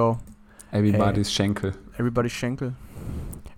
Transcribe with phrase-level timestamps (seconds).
[0.00, 0.18] go.
[0.72, 1.72] Everybody's Schenkel.
[1.98, 2.72] Everybody Schenkel.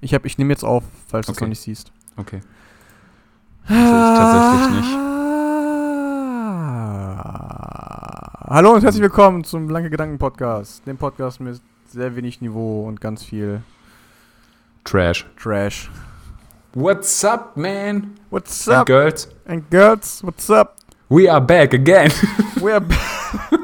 [0.01, 1.45] Ich, hab- ich nehme jetzt auf, falls du es Okay.
[1.45, 1.93] noch nicht siehst.
[2.17, 2.41] Okay.
[3.69, 4.99] Das ich tatsächlich nicht.
[8.49, 10.85] Hallo und herzlich willkommen zum Blanke Gedanken Podcast.
[10.87, 13.63] Dem Podcast mit sehr wenig Niveau und ganz viel
[14.85, 15.25] Trash.
[15.41, 15.91] Trash.
[16.75, 18.15] What's up, man?
[18.31, 18.87] What's And up?
[18.87, 19.29] girls?
[19.47, 20.77] And girls, what's up?
[21.09, 22.11] We are back again.
[22.61, 22.97] We are, ba-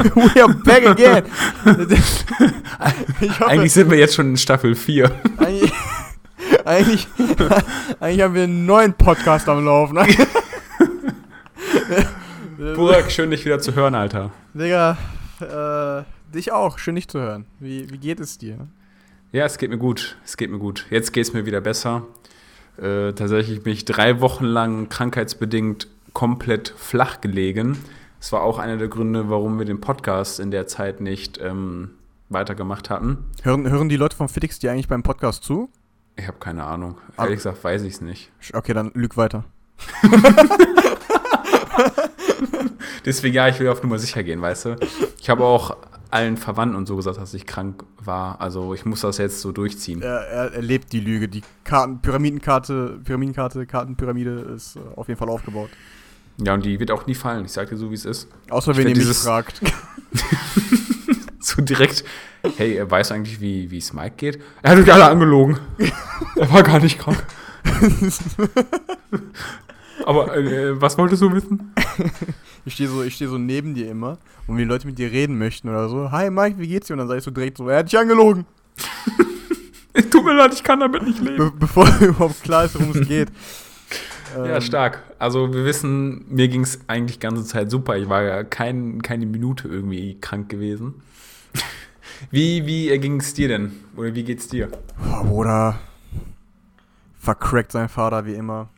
[0.14, 1.24] We are back again.
[1.64, 1.98] hoffe,
[3.46, 5.10] Eigentlich sind wir jetzt schon in Staffel 4.
[5.36, 5.72] eigentlich,
[6.64, 7.08] eigentlich,
[8.00, 9.98] eigentlich haben wir einen neuen Podcast am Laufen.
[12.56, 14.30] Burak, schön dich wieder zu hören, Alter.
[14.54, 14.96] Digga,
[15.40, 16.02] äh,
[16.34, 16.78] dich auch.
[16.78, 17.44] Schön, dich zu hören.
[17.58, 18.68] Wie, wie geht es dir?
[19.32, 20.16] Ja, es geht mir gut.
[20.24, 20.86] Es geht mir gut.
[20.88, 22.06] Jetzt geht es mir wieder besser.
[22.78, 27.76] Äh, tatsächlich bin ich drei Wochen lang krankheitsbedingt komplett flach gelegen.
[28.20, 31.90] Das war auch einer der Gründe, warum wir den Podcast in der Zeit nicht ähm,
[32.28, 33.18] weitergemacht hatten.
[33.42, 35.70] Hören, hören die Leute vom Fitix dir eigentlich beim Podcast zu?
[36.16, 36.98] Ich habe keine Ahnung.
[37.16, 38.30] Aber- Ehrlich gesagt weiß ich es nicht.
[38.52, 39.44] Okay, dann lüg weiter.
[43.04, 44.76] Deswegen, ja, ich will auf Nummer sicher gehen, weißt du.
[45.18, 45.76] Ich habe auch
[46.10, 48.40] allen Verwandten und so gesagt, dass ich krank war.
[48.40, 50.02] Also ich muss das jetzt so durchziehen.
[50.02, 51.28] Er, er, er lebt die Lüge.
[51.28, 55.70] Die Karten, Pyramidenkarte, Pyramidenkarte, Kartenpyramide ist äh, auf jeden Fall aufgebaut.
[56.44, 57.44] Ja, und die wird auch nie fallen.
[57.44, 58.28] Ich sag dir so, wie es ist.
[58.48, 59.60] Außer Ich wenn ihr mich fragt.
[61.42, 62.04] So direkt,
[62.58, 64.42] hey, er weiß eigentlich, wie es Mike geht?
[64.60, 65.58] Er hat euch alle angelogen.
[66.36, 67.24] er war gar nicht krank.
[70.04, 71.72] Aber äh, was wolltest du wissen?
[72.64, 75.38] Ich stehe so, ich steh so neben dir immer und wenn Leute mit dir reden
[75.38, 76.94] möchten oder so, hi Mike, wie geht's dir?
[76.94, 78.44] Und dann sagst du direkt so, er hat dich angelogen.
[80.10, 81.36] Tut mir leid, ich kann damit nicht leben.
[81.36, 83.28] Be bevor überhaupt klar ist, worum es geht.
[84.36, 85.02] Ja, Ähm, stark.
[85.18, 87.96] Also wir wissen, mir ging es eigentlich die ganze Zeit super.
[87.96, 91.02] Ich war ja kein, keine Minute irgendwie krank gewesen.
[92.30, 93.72] Wie, wie ging es dir denn?
[93.96, 94.68] Oder wie geht's dir?
[95.02, 95.78] Boah, Bruder.
[97.18, 98.68] Vercrackt sein Vater wie immer.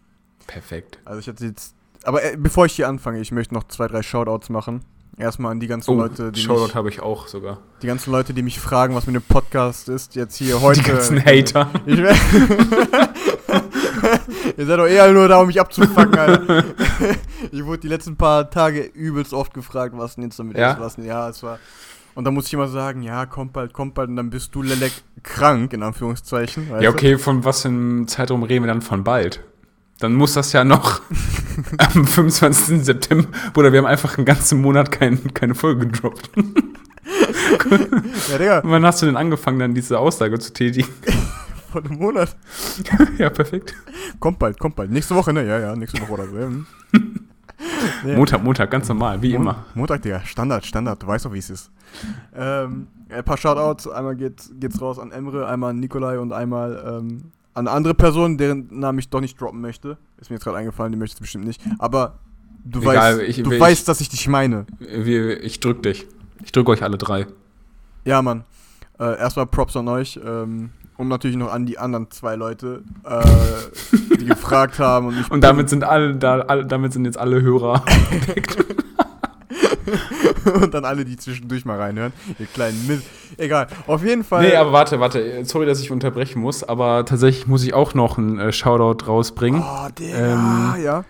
[0.46, 0.98] Perfekt.
[1.04, 1.74] Also ich hatte jetzt.
[2.04, 4.80] Aber äh, bevor ich hier anfange, ich möchte noch zwei, drei Shoutouts machen.
[5.18, 7.58] Erstmal an die ganzen Oh, Leute, die Shoutout habe ich auch sogar.
[7.82, 10.80] die ganzen Leute, die mich fragen, was mit dem Podcast ist, jetzt hier heute.
[10.82, 11.68] Die ganzen Hater.
[11.84, 11.98] Ich
[14.56, 16.64] Ihr seid doch eher nur da, um mich abzufangen, Alter.
[17.52, 20.72] ich wurde die letzten paar Tage übelst oft gefragt, was denn jetzt damit Ja?
[20.72, 21.58] ist, was denn, ja, es war.
[22.14, 24.62] Und dann muss ich immer sagen, ja, kommt bald, kommt bald, und dann bist du
[24.62, 24.92] Lelek
[25.22, 26.68] krank, in Anführungszeichen.
[26.70, 26.88] Ja, du?
[26.88, 29.40] okay, von was für einem Zeitraum reden wir dann von bald?
[29.98, 31.00] Dann muss das ja noch
[31.78, 32.84] am 25.
[32.84, 36.30] September, oder wir haben einfach einen ganzen Monat kein, keine Folge gedroppt.
[38.30, 40.88] Ja, Digga, Wann hast du denn angefangen, dann diese Aussage zu tätigen?
[41.72, 42.36] Vor einem Monat.
[43.18, 43.74] ja, perfekt.
[44.20, 44.90] Kommt bald, kommt bald.
[44.90, 45.44] Nächste Woche, ne?
[45.46, 46.36] Ja, ja, nächste Woche oder so.
[48.04, 48.16] Nee.
[48.16, 49.64] Montag, Montag, ganz normal, wie Mon- immer.
[49.74, 50.20] Montag, Digga.
[50.24, 51.02] Standard, Standard.
[51.02, 51.70] Du weißt doch, wie es ist.
[52.34, 53.88] Ähm, ein paar Shoutouts.
[53.88, 58.38] Einmal geht, geht's raus an Emre, einmal an Nikolai und einmal ähm, an andere Person,
[58.38, 59.98] deren Namen ich doch nicht droppen möchte.
[60.18, 61.60] Ist mir jetzt gerade eingefallen, die möchte es bestimmt nicht.
[61.78, 62.18] Aber
[62.64, 64.66] du, Egal, weißt, ich- du ich- weißt, dass ich dich meine.
[64.80, 66.06] Ich drück dich.
[66.44, 67.26] Ich drück euch alle drei.
[68.04, 68.44] Ja, Mann.
[68.98, 70.18] Äh, erstmal Props an euch.
[70.24, 73.22] Ähm, und natürlich noch an die anderen zwei Leute, äh,
[74.16, 75.08] die gefragt haben.
[75.08, 77.84] Und, Und damit sind alle, da, alle, damit sind jetzt alle Hörer.
[80.60, 82.12] und dann alle, die zwischendurch mal reinhören.
[82.38, 83.04] Ihr kleinen Mist.
[83.36, 83.66] Egal.
[83.86, 84.42] Auf jeden Fall.
[84.42, 85.44] Nee, aber warte, warte.
[85.44, 89.62] Sorry, dass ich unterbrechen muss, aber tatsächlich muss ich auch noch einen äh, Shoutout rausbringen.
[89.62, 90.74] Oh, Digga.
[90.76, 91.04] Ähm, ja.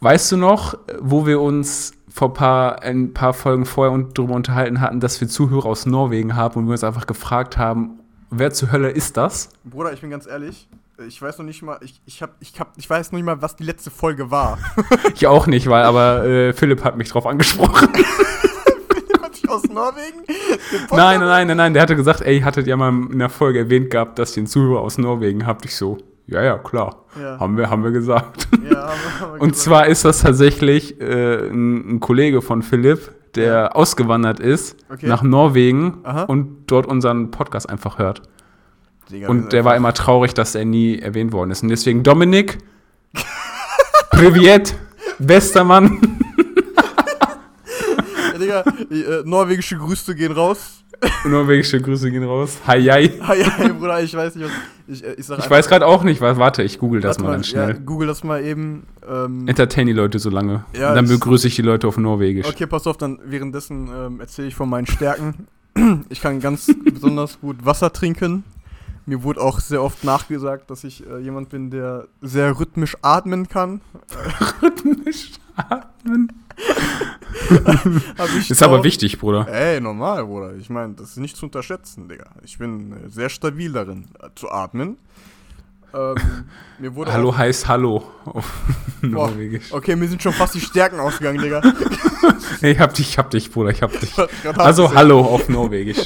[0.00, 4.80] Weißt du noch, wo wir uns vor paar, ein paar Folgen vorher und darüber unterhalten
[4.80, 7.98] hatten, dass wir Zuhörer aus Norwegen haben und wir uns einfach gefragt haben,
[8.30, 9.50] wer zur Hölle ist das?
[9.64, 10.68] Bruder, ich bin ganz ehrlich.
[11.06, 13.40] Ich weiß noch nicht mal, ich, ich, hab, ich, hab, ich weiß noch nicht mal,
[13.40, 14.58] was die letzte Folge war.
[15.14, 17.88] Ich auch nicht, weil aber äh, Philipp hat mich drauf angesprochen.
[19.08, 20.24] Jemand aus Norwegen?
[20.26, 23.18] Den Podcast- nein, nein, nein, nein, nein, der hatte gesagt, ey, hattet ihr mal in
[23.18, 25.64] der Folge erwähnt gehabt, dass ihr einen Zuhörer aus Norwegen habt?
[25.64, 27.04] Ich so, ja, ja, klar.
[27.20, 28.48] Ja, Haben wir, haben wir gesagt.
[28.52, 29.56] ja haben wir- haben wir Und gesagt.
[29.56, 33.66] zwar ist das tatsächlich äh, ein, ein Kollege von Philipp, der Ja.
[33.72, 35.06] ausgewandert ist Okay.
[35.06, 36.22] nach Norwegen Aha.
[36.24, 38.22] und dort unseren Podcast einfach hört.
[39.10, 41.62] Digga, Und der war immer traurig, dass er nie erwähnt worden ist.
[41.62, 42.58] Und deswegen Dominik,
[44.10, 44.74] Privet,
[45.18, 46.00] bester Mann.
[48.32, 50.84] Ja, Digga, die, äh, norwegische Grüße gehen raus.
[51.24, 52.58] Norwegische Grüße gehen raus.
[52.66, 53.08] Hi, hi.
[53.20, 54.52] Hi, hi, Bruder, ich weiß nicht, was.
[54.88, 56.38] Ich, äh, ich, sag Ich weiß gerade auch nicht, was.
[56.38, 57.80] Warte, ich google das mal ganz Ja, schnell.
[57.80, 58.84] Google das mal eben.
[59.08, 60.64] Ähm, Entertain die Leute so lange.
[60.78, 62.46] Ja, dann begrüße ich die Leute auf Norwegisch.
[62.46, 65.46] okay, pass auf, dann währenddessen ähm, erzähle ich von meinen Stärken.
[66.08, 68.42] Ich kann ganz besonders gut Wasser trinken.
[69.06, 73.48] Mir wurde auch sehr oft nachgesagt, dass ich äh, jemand bin, der sehr rhythmisch atmen
[73.48, 73.80] kann.
[74.62, 76.32] Rhythmisch atmen.
[78.48, 79.46] Ist aber wichtig, Bruder.
[79.48, 80.54] Ey, normal, Bruder.
[80.56, 82.26] Ich meine, das ist nicht zu unterschätzen, Digga.
[82.42, 84.98] Ich bin sehr stabil darin, äh, zu atmen.
[85.94, 86.16] Ähm,
[87.06, 88.44] Hallo heißt Hallo auf
[89.00, 89.72] Boah, Norwegisch.
[89.72, 91.62] Okay, mir sind schon fast die Stärken ausgegangen, Digga.
[92.62, 94.12] Ich hab dich, ich hab dich, Bruder, ich hab dich.
[94.56, 96.04] Also Hallo auf Norwegisch.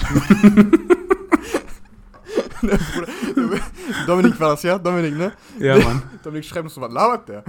[2.63, 3.09] Bruder.
[4.07, 4.79] Dominik war das, ja?
[4.79, 5.33] Dominik, ne?
[5.59, 6.03] Ja, Mann.
[6.23, 7.45] Dominik schreibt uns so, was labert der?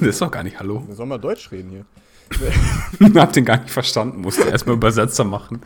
[0.00, 0.82] Das ist doch gar nicht Hallo.
[0.86, 1.84] Wir sollen mal Deutsch reden hier.
[3.16, 5.60] Hab den gar nicht verstanden, musste erstmal Übersetzer machen.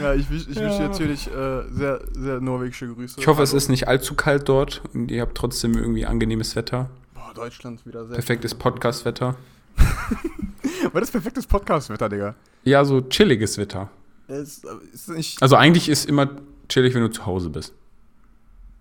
[0.00, 0.62] Ja, ich, wünsche- ich Ja.
[0.62, 3.20] wünsche natürlich äh, sehr, sehr norwegische Grüße.
[3.20, 3.58] Ich hoffe, es Hallo.
[3.58, 6.88] ist nicht allzu kalt dort und ihr habt trotzdem irgendwie angenehmes Wetter.
[7.14, 8.14] Boah, Deutschland wieder sehr.
[8.14, 9.36] Perfektes Podcast-Wetter.
[10.92, 12.34] Was ist perfektes Podcast-Wetter, Digga?
[12.64, 13.90] Ja, so chilliges Wetter.
[14.28, 15.42] Es, äh, ist nicht.
[15.42, 16.30] Also eigentlich ist immer
[16.68, 17.74] chillig, wenn du zu Hause bist.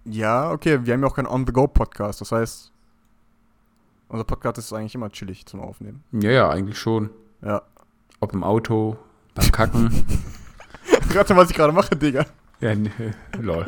[0.06, 2.22] Ja, okay, wir haben ja auch keinen On-the-Go-Podcast.
[2.22, 2.72] Das heißt,
[4.12, 6.04] unser Podcast ist eigentlich immer chillig zum Aufnehmen.
[6.12, 7.10] Ja, ja, eigentlich schon.
[7.42, 7.62] Ja.
[8.20, 8.98] Ob im Auto,
[9.34, 9.90] beim Kacken.
[11.10, 12.26] Gerade was ich gerade mache, Digga.
[12.62, 12.90] ja, nee,
[13.40, 13.66] lol.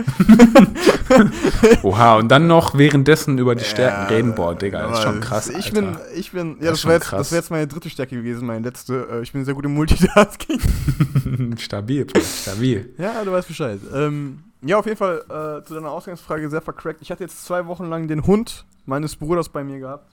[1.84, 4.36] Oha, und dann noch währenddessen über die Stärken reden.
[4.36, 5.50] Boah, Digga, das ist schon krass.
[5.50, 5.82] Ich Alter.
[5.82, 8.16] bin, ich bin, Das ja, das, schon wäre jetzt, das wär jetzt meine dritte Stärke
[8.16, 9.08] gewesen, meine letzte.
[9.12, 10.60] Äh, ich bin sehr gut im Multitasking.
[11.58, 12.94] stabil, stabil.
[12.98, 13.80] Ja, du weißt Bescheid.
[13.94, 17.02] Ähm, ja, auf jeden Fall äh, zu deiner Ausgangsfrage sehr vercrackt.
[17.02, 20.10] Ich hatte jetzt zwei Wochen lang den Hund meines Bruders bei mir gehabt.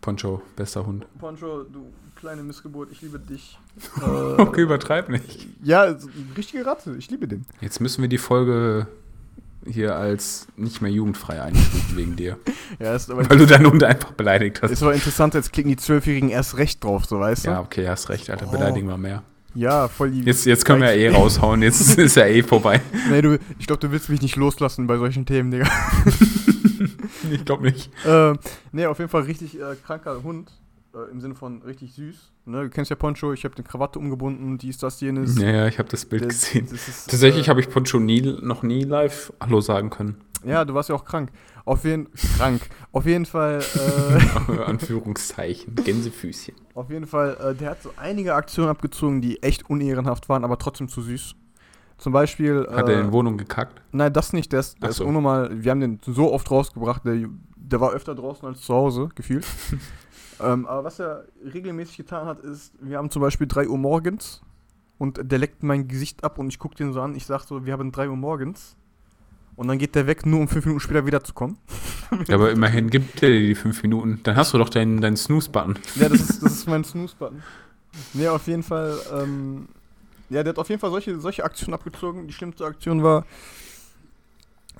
[0.00, 1.06] Poncho, bester Hund.
[1.18, 3.58] Poncho, du kleine Missgeburt, ich liebe dich.
[4.38, 5.46] Okay, übertreib nicht.
[5.62, 5.94] Ja,
[6.36, 7.44] richtige Ratte, ich liebe den.
[7.60, 8.86] Jetzt müssen wir die Folge
[9.66, 12.38] hier als nicht mehr jugendfrei einstufen wegen dir.
[12.78, 14.70] Ja, ist aber, Weil du deinen Hund einfach beleidigt hast.
[14.70, 17.50] ist aber interessant, jetzt klicken die Zwölfjährigen erst recht drauf, so weißt du?
[17.50, 18.46] Ja, okay, hast recht, Alter.
[18.48, 18.52] Oh.
[18.52, 19.22] Beleidigen wir mehr.
[19.54, 20.22] Ja, voll die.
[20.22, 21.60] Jetzt, jetzt können wir ja eh raushauen.
[21.62, 22.80] Jetzt ist ja eh vorbei.
[23.10, 25.68] Nee, du, ich glaube, du willst mich nicht loslassen bei solchen Themen, Digga.
[27.34, 27.90] Ich glaube nicht.
[28.06, 28.34] äh,
[28.72, 30.50] nee, auf jeden Fall richtig äh, kranker Hund.
[30.92, 32.32] Äh, Im Sinne von richtig süß.
[32.46, 35.38] Ne, du kennst ja Poncho, ich habe den Krawatte umgebunden, dies, das, jenes.
[35.40, 36.66] Ja, ja, ich habe das Bild Der- gesehen.
[36.68, 40.16] das ist, Tatsächlich äh, habe ich Poncho nie, noch nie live Hallo sagen können.
[40.44, 41.30] Ja, du warst ja auch krank.
[41.64, 42.62] Auf jeden krank.
[42.90, 43.60] Auf jeden Fall,
[44.48, 45.76] äh, Anführungszeichen.
[45.76, 46.54] Gänsefüßchen.
[46.74, 50.58] auf jeden Fall, äh, der hat so einige Aktionen abgezogen, die echt unehrenhaft waren, aber
[50.58, 51.34] trotzdem zu süß.
[52.00, 52.66] Zum Beispiel.
[52.70, 53.82] Hat äh, er in Wohnung gekackt?
[53.92, 54.52] Nein, das nicht.
[54.52, 55.04] Der ist, der ist so.
[55.04, 55.50] unnormal.
[55.62, 57.04] Wir haben den so oft rausgebracht.
[57.04, 59.46] Der, der war öfter draußen als zu Hause, gefühlt.
[60.40, 64.40] ähm, aber was er regelmäßig getan hat, ist, wir haben zum Beispiel 3 Uhr morgens
[64.96, 67.14] und der leckt mein Gesicht ab und ich gucke den so an.
[67.14, 68.76] Ich sag so, wir haben 3 Uhr morgens.
[69.56, 71.58] Und dann geht der weg, nur um 5 Minuten später wiederzukommen.
[72.26, 74.18] Ja, aber immerhin gibt er dir die fünf Minuten.
[74.24, 75.78] Dann hast du doch deinen, deinen Snooze-Button.
[75.94, 77.40] Ja, das ist, das ist mein Snooze-Button.
[78.14, 79.68] Nee, auf jeden Fall, ähm,
[80.30, 82.26] ja, der hat auf jeden Fall solche, solche Aktionen abgezogen.
[82.26, 83.24] Die schlimmste Aktion war,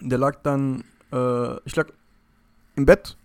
[0.01, 1.89] der lag dann, äh, ich lag
[2.77, 3.17] im Bett,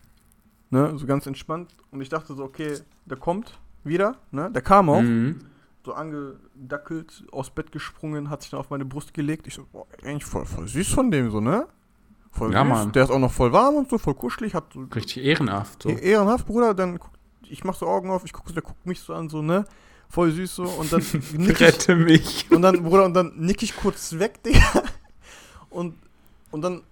[0.70, 1.76] ne, so ganz entspannt.
[1.92, 5.40] Und ich dachte so, okay, der kommt wieder, ne, der kam auch, Mhm.
[5.86, 9.46] so angedackelt, aus Bett gesprungen, hat sich dann auf meine Brust gelegt.
[9.48, 11.68] Ich so, boah, eigentlich voll, voll süß von dem, so, ne?
[12.32, 12.70] Voll Ja, süß.
[12.70, 12.92] Mann.
[12.92, 15.84] Der ist auch noch voll warm und so, voll kuschelig, hat so Richtig ehrenhaft.
[15.84, 15.90] So.
[15.90, 17.12] E- Ehrenhaft, Bruder, dann guck,
[17.44, 19.64] ich mach so Augen auf, ich gucke, der guckt mich so an, so, ne?
[20.10, 21.02] Voll süß so und dann
[21.38, 22.48] nick ich, Rette mich.
[22.52, 24.84] und dann, Bruder, und dann nick ich kurz weg, Digga.
[25.70, 25.96] Und,
[26.52, 26.84] und dann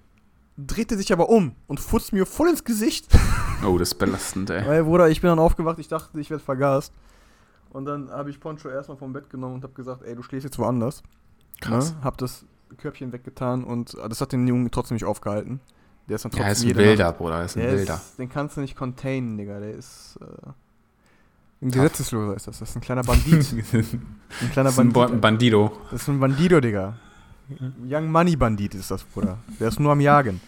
[0.57, 3.08] dreht er sich aber um und futzt mir voll ins Gesicht.
[3.65, 4.65] Oh, das ist belastend, ey.
[4.67, 6.93] Weil, Bruder, ich bin dann aufgewacht, ich dachte, ich werde vergast.
[7.72, 10.43] Und dann habe ich Poncho erstmal vom Bett genommen und habe gesagt, ey, du schläfst
[10.46, 11.01] jetzt woanders.
[11.62, 11.93] Krass.
[11.93, 12.03] Ne?
[12.03, 12.46] Hab das
[12.77, 15.60] Körbchen weggetan und äh, das hat den Jungen trotzdem nicht aufgehalten.
[16.08, 17.36] Der ist dann Ja, trotzdem er ist ein Nacht- Bruder.
[17.38, 17.96] Er ist ein Der Wilder.
[17.96, 19.60] ist, den kannst du nicht containen, Digga.
[19.60, 20.50] Der ist äh,
[21.63, 22.60] ein Gesetzesloser ist das.
[22.60, 23.53] Das ist ein kleiner Bandit.
[23.74, 25.22] ein kleiner Das ist ein Bandit.
[25.22, 25.72] Bandido.
[25.91, 26.96] Das ist ein Bandido, Digga.
[27.88, 29.38] Young Money Bandit ist das, Bruder.
[29.60, 30.39] Der ist nur am Jagen.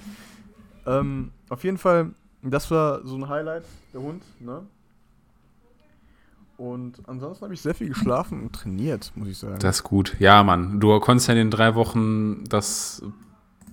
[0.85, 4.61] Ähm, auf jeden Fall, das war so ein Highlight, der Hund, ne?
[6.57, 9.59] Und ansonsten habe ich sehr viel geschlafen und trainiert, muss ich sagen.
[9.59, 10.15] Das ist gut.
[10.19, 10.79] Ja, Mann.
[10.79, 13.01] Du konntest ja in den drei Wochen das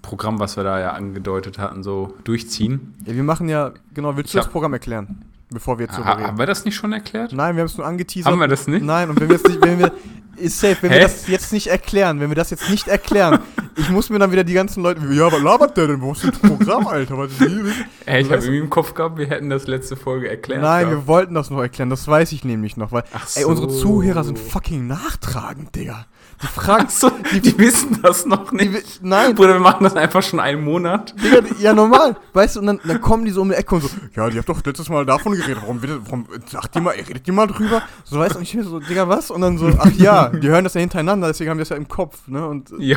[0.02, 2.94] Programm, was wir da ja angedeutet hatten, so durchziehen.
[3.06, 5.24] ja, wir machen ja, genau, willst du Ich das Programm erklären?
[5.52, 6.38] Bevor wir jetzt Ha, darüber haben reden.
[6.38, 7.32] wir das nicht schon erklärt?
[7.32, 8.32] Nein, wir haben es nur angeteasert.
[8.32, 8.84] Haben wir das nicht?
[8.84, 9.92] Nein, und wenn wir es nicht, wenn wir,
[10.36, 10.96] ist safe, wenn Hä?
[10.96, 13.38] wir das jetzt nicht erklären, wenn wir das jetzt nicht erklären,
[13.76, 16.00] ich muss mir dann wieder die ganzen Leute, ja, was labert der denn?
[16.00, 17.16] Wo ist das Programm, Alter?
[17.18, 17.64] Was ist hier?
[18.06, 20.62] Ey, ich habe irgendwie im Kopf gehabt, wir hätten das letzte Folge erklärt.
[20.62, 21.02] Nein, gehabt.
[21.02, 23.80] wir wollten das noch erklären, das weiß ich nämlich noch, weil, Ach ey, unsere so.
[23.80, 26.06] Zuhörer sind fucking nachtragend, Digga.
[26.42, 28.72] Die fragen, Ach so, die, wissen das noch die, nicht.
[28.72, 31.14] wi- nein, Bruder, wir machen das einfach schon einen Monat.
[31.22, 33.74] Digga, die- ja normal, weißt du, und dann, dann kommen die so um die Ecke
[33.76, 36.90] und so, ja, die habt doch letztes Mal davon geredet, warum, warum sagt die mal,
[36.94, 37.82] redet die mal drüber?
[38.04, 39.30] So, weißt du, und ich mir so, Digga, was?
[39.30, 41.76] Und dann so, ach ja, die hören das ja hintereinander, deswegen haben wir das ja
[41.76, 42.96] im Kopf, ne, und, Ja,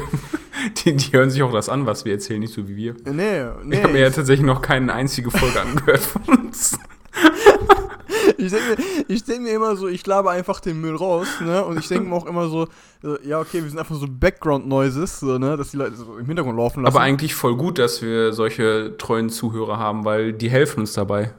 [0.84, 2.96] die, die hören sich auch das an, was wir erzählen, nicht so wie wir.
[3.06, 3.78] nee, nee.
[3.78, 6.80] ich habe mir ja tatsächlich noch keine einzige Folge angehört von uns.
[8.38, 11.64] ich denke mir, denk mir immer so, ich labe einfach den Müll raus, ne?
[11.64, 12.68] Und ich denke mir auch immer so,
[13.02, 15.58] so, ja, okay, wir sind einfach so Background-Noises, so, ne?
[15.58, 16.96] Dass die Leute so im Hintergrund laufen lassen.
[16.96, 21.34] Aber eigentlich voll gut, dass wir solche treuen Zuhörer haben, weil die helfen uns dabei.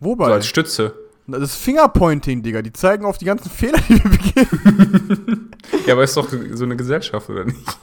[0.00, 0.26] Wobei?
[0.26, 0.94] So als Stütze.
[1.26, 2.62] Das Fingerpointing, Digga.
[2.62, 5.46] Die zeigen auf die ganzen Fehler, die wir begehen.
[5.86, 7.58] Ja, aber ist doch so eine Gesellschaft, oder nicht?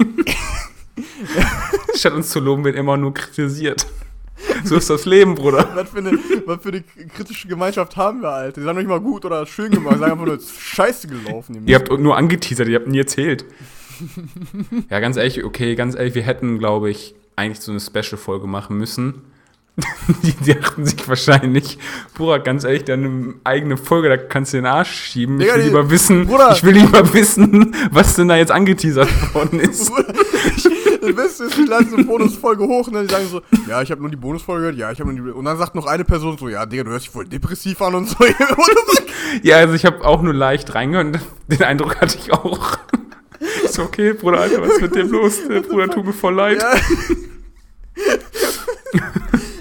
[1.95, 3.85] Statt uns zu loben, wird immer nur kritisiert.
[4.63, 5.69] So ist das Leben, Bruder.
[5.75, 6.11] was, für eine,
[6.45, 6.83] was für eine
[7.15, 8.61] kritische Gemeinschaft haben wir, Alter?
[8.61, 11.63] Die sagen nicht mal gut oder schön gemacht, die sagen einfach nur, scheiße gelaufen.
[11.65, 13.45] Ihr habt nur angeteasert, ihr habt nie erzählt.
[14.89, 18.77] Ja, ganz ehrlich, okay, ganz ehrlich, wir hätten, glaube ich, eigentlich so eine Special-Folge machen
[18.77, 19.23] müssen.
[20.23, 21.77] Die, dachten sich wahrscheinlich,
[22.15, 25.39] Bruder, ganz ehrlich, deine eigene Folge, da kannst du den Arsch schieben.
[25.39, 26.51] Ich will lieber wissen, Bruder.
[26.51, 29.91] ich will lieber wissen, was denn da jetzt angeteasert worden ist.
[30.55, 30.65] Ich,
[31.07, 33.81] das Beste ist, ich lade so eine Bonusfolge hoch und dann die sagen so, ja,
[33.81, 35.31] ich habe nur die Bonusfolge gehört, ja, ich habe nur die.
[35.31, 37.95] Und dann sagt noch eine Person so, ja, Digga, du hörst dich voll depressiv an
[37.95, 38.17] und so.
[39.43, 41.19] Ja, also ich habe auch nur leicht reingehört.
[41.47, 42.77] Den Eindruck hatte ich auch.
[43.63, 45.47] Ist okay, Bruder, Alter, was ist mit dem los?
[45.47, 46.61] Der Bruder, tut mir voll leid.
[46.61, 46.73] Ja.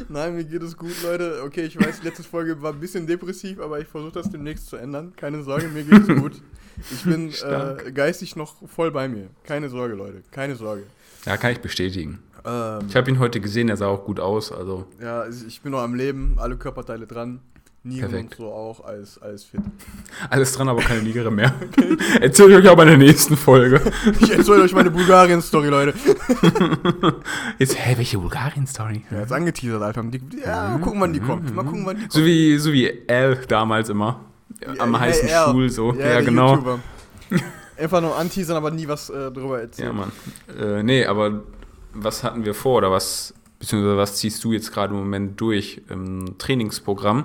[0.09, 1.43] Nein, mir geht es gut, Leute.
[1.45, 4.69] Okay, ich weiß, die letzte Folge war ein bisschen depressiv, aber ich versuche das demnächst
[4.69, 5.13] zu ändern.
[5.15, 6.41] Keine Sorge, mir geht es gut.
[6.91, 9.29] Ich bin äh, geistig noch voll bei mir.
[9.45, 10.23] Keine Sorge, Leute.
[10.31, 10.85] Keine Sorge.
[11.27, 12.21] Ja, kann ich bestätigen.
[12.45, 14.53] Ähm, Ich habe ihn heute gesehen, er sah auch gut aus.
[14.53, 17.41] Also, ja, ich bin noch am Leben, alle Körperteile dran.
[17.83, 18.41] Nieren Perfekt.
[18.41, 19.61] und so auch, alles, alles fit.
[20.31, 21.55] alles dran, aber keine Nigere mehr.
[22.21, 23.81] Erzähl ich euch aber in der nächsten Folge.
[24.21, 25.95] Ich erzähle euch meine Bulgarien-Story, Leute.
[27.59, 29.05] Jetzt, hä, welche Bulgarien-Story?
[29.11, 30.05] Ja, jetzt angeteasert, Alter.
[30.45, 31.55] Ja, mal gucken, wann die kommt.
[31.55, 32.13] Mal gucken, wann die kommt.
[32.13, 34.21] So wie, so wie L damals immer.
[34.79, 35.93] Am Ja, heißen ja, Stuhl so.
[35.93, 36.55] Ja, der genau.
[36.55, 36.79] YouTuber.
[37.79, 39.89] Einfach nur anteasern, aber nie was äh, drüber erzählen.
[39.89, 40.13] Ja, Mann.
[40.59, 41.43] Äh, nee, aber
[41.93, 45.83] was hatten wir vor oder was, beziehungsweise was ziehst du jetzt gerade im Moment durch
[45.89, 47.25] im Trainingsprogramm,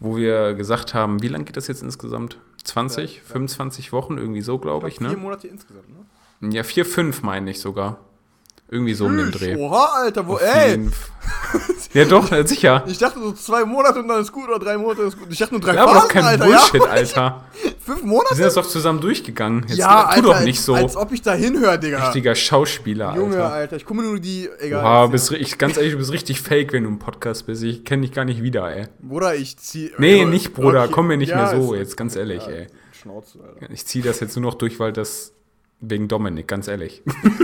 [0.00, 2.38] wo wir gesagt haben, wie lange geht das jetzt insgesamt?
[2.64, 3.32] 20, Ja, ja.
[3.32, 5.16] 25 Wochen, irgendwie so, glaube ich, Vier ne?
[5.16, 5.88] Monate insgesamt,
[6.40, 6.52] ne?
[6.54, 7.98] Ja, vier, fünf meine ich sogar.
[8.68, 9.56] Irgendwie so um den Dreh.
[9.56, 10.78] Oha, Alter, wo, Auf ey!
[11.94, 12.84] ja, doch, sicher.
[12.86, 15.28] Ich dachte so zwei Monate und dann ist gut oder drei Monate ist gut.
[15.30, 16.44] Ich dachte nur drei Ja, aber doch kein Alter.
[16.44, 16.90] Bullshit, Ja?
[16.90, 17.44] Alter.
[17.84, 18.34] Fünf Wir Monate?
[18.34, 19.64] sind das doch zusammen durchgegangen.
[19.68, 20.74] Jetzt ja, tu Alter, doch nicht so.
[20.74, 22.04] Als, als ob ich da hinhöre, Digga.
[22.04, 23.52] richtiger Schauspieler, Junge, Alter.
[23.52, 24.48] Alter, ich komme nur die.
[24.58, 24.84] Egal.
[24.84, 25.12] Erzähl.
[25.12, 27.62] bist, ich, ganz ehrlich, du bist richtig fake, wenn du im Podcast bist.
[27.62, 28.86] Ich kenne dich gar nicht wieder, ey.
[29.00, 29.90] Bruder, ich zieh.
[29.98, 30.84] Nee, äh, nicht, Bruder.
[30.84, 30.92] okay.
[30.92, 32.66] Komm mir nicht Ja, mehr so, jetzt ganz ehrlich, ey.
[33.00, 33.72] Schnauze, Alter.
[33.72, 35.32] Ich ziehe das jetzt nur noch durch, weil das
[35.80, 37.02] wegen Dominik, ganz ehrlich.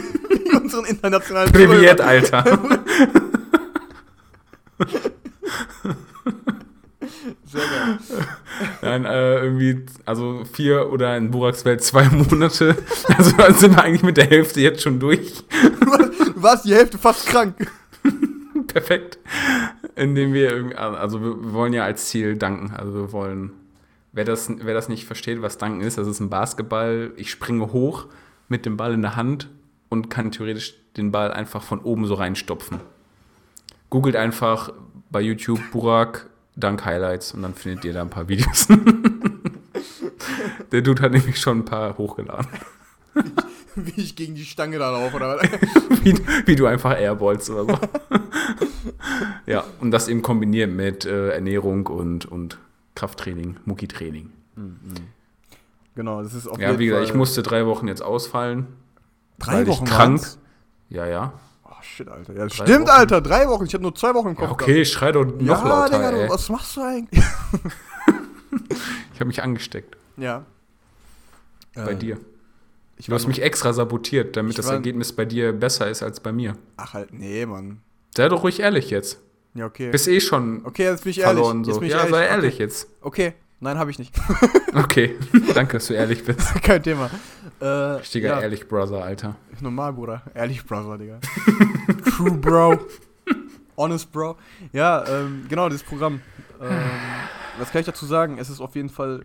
[0.62, 2.00] Unseren internationalen Priviert.
[2.00, 2.44] Alter.
[7.44, 7.98] Sehr geil.
[8.82, 12.76] Nein, äh, irgendwie, also vier oder in Buraks Welt zwei Monate.
[13.16, 15.42] Also dann sind wir eigentlich mit der Hälfte jetzt schon durch.
[16.40, 17.70] Du warst, die Hälfte fast krank.
[18.66, 19.18] Perfekt.
[19.94, 22.72] Indem wir irgendwie, also wir wollen ja als Ziel danken.
[22.74, 23.50] Also wir wollen,
[24.12, 27.12] wer das, wer das nicht versteht, was danken ist, das ist ein Basketball.
[27.16, 28.06] Ich springe hoch
[28.48, 29.50] mit dem Ball in der Hand
[29.90, 32.80] und kann theoretisch den Ball einfach von oben so reinstopfen.
[33.90, 34.72] Googelt einfach
[35.10, 38.68] bei YouTube Burak Dank Highlights und dann findet ihr da ein paar Videos.
[40.72, 42.46] Der Dude hat nämlich schon ein paar hochgeladen.
[43.74, 45.48] Wie ich gegen die Stange da laufe, oder was?
[46.04, 46.14] wie,
[46.46, 47.78] wie du einfach airballst oder so.
[49.46, 52.58] ja, und das eben kombiniert mit äh, Ernährung und, und
[52.94, 54.30] Krafttraining, Mucki-Training.
[55.94, 58.66] Genau, das ist auf Ja, wie gesagt, ich musste drei Wochen jetzt ausfallen.
[59.38, 59.98] drei weil ich Wochen krank.
[60.20, 60.38] waren's?
[60.88, 61.32] Ja, ja.
[61.80, 62.34] Oh shit, Alter.
[62.34, 62.90] Ja, stimmt, Wochen.
[62.90, 63.20] Alter.
[63.22, 63.64] Drei Wochen.
[63.64, 64.46] Ich habe nur zwei Wochen im Kopf.
[64.48, 66.28] Ja, okay, schrei doch noch ja, lauter, Digga, ey.
[66.28, 67.24] was machst du eigentlich?
[69.14, 69.96] Ich habe mich angesteckt.
[70.16, 70.44] ja.
[71.74, 72.18] Bei Äh, dir.
[73.06, 76.56] Du hast mich extra sabotiert, damit das Ergebnis bei dir besser ist als bei mir.
[76.76, 77.80] Ach halt, nee, Mann.
[78.16, 79.20] Sei doch ruhig ehrlich jetzt.
[79.54, 79.90] Ja, okay.
[79.90, 81.36] Bist eh schon Okay, jetzt bin ich ehrlich.
[81.36, 81.62] verloren.
[81.64, 81.82] Jetzt So.
[81.82, 82.62] Ja, sei ehrlich Okay.
[82.64, 82.88] jetzt.
[83.02, 83.34] okay.
[83.60, 84.14] Nein, habe ich nicht.
[84.74, 85.16] Okay,
[85.54, 86.40] danke, dass du ehrlich bist.
[86.62, 87.10] Kein Thema.
[87.60, 89.36] Äh, Richtiger ja, ehrlich Brother, Alter.
[89.60, 90.22] Normal, Bruder.
[90.34, 91.18] Ehrlich, Brother, Digga.
[92.16, 92.78] True, Bro.
[93.76, 94.36] Honest, Bro.
[94.72, 96.20] Ja, ähm, genau, dieses Programm.
[96.60, 96.68] Ähm,
[97.58, 98.38] was kann ich dazu sagen?
[98.38, 99.24] Es ist auf jeden Fall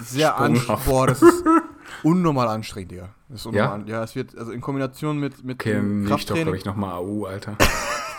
[0.00, 0.84] sehr anstrengend.
[0.84, 1.44] Boah, das ist
[2.04, 3.08] unnormal anstrengend, Digga.
[3.28, 3.66] Das ist Ja?
[3.72, 3.88] unnormal.
[3.88, 4.04] Ja?
[4.04, 7.24] es wird, also in Kombination mit, mit Okay, dem ich doch, glaube ich, nochmal AU,
[7.26, 7.56] Alter.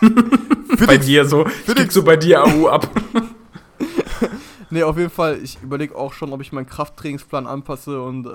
[0.86, 1.46] Bei dir so.
[1.68, 2.90] Ich geb so bei dir AU ab.
[4.74, 8.30] Nee, auf jeden Fall, ich überlege auch schon, ob ich meinen Krafttrainingsplan anpasse und äh,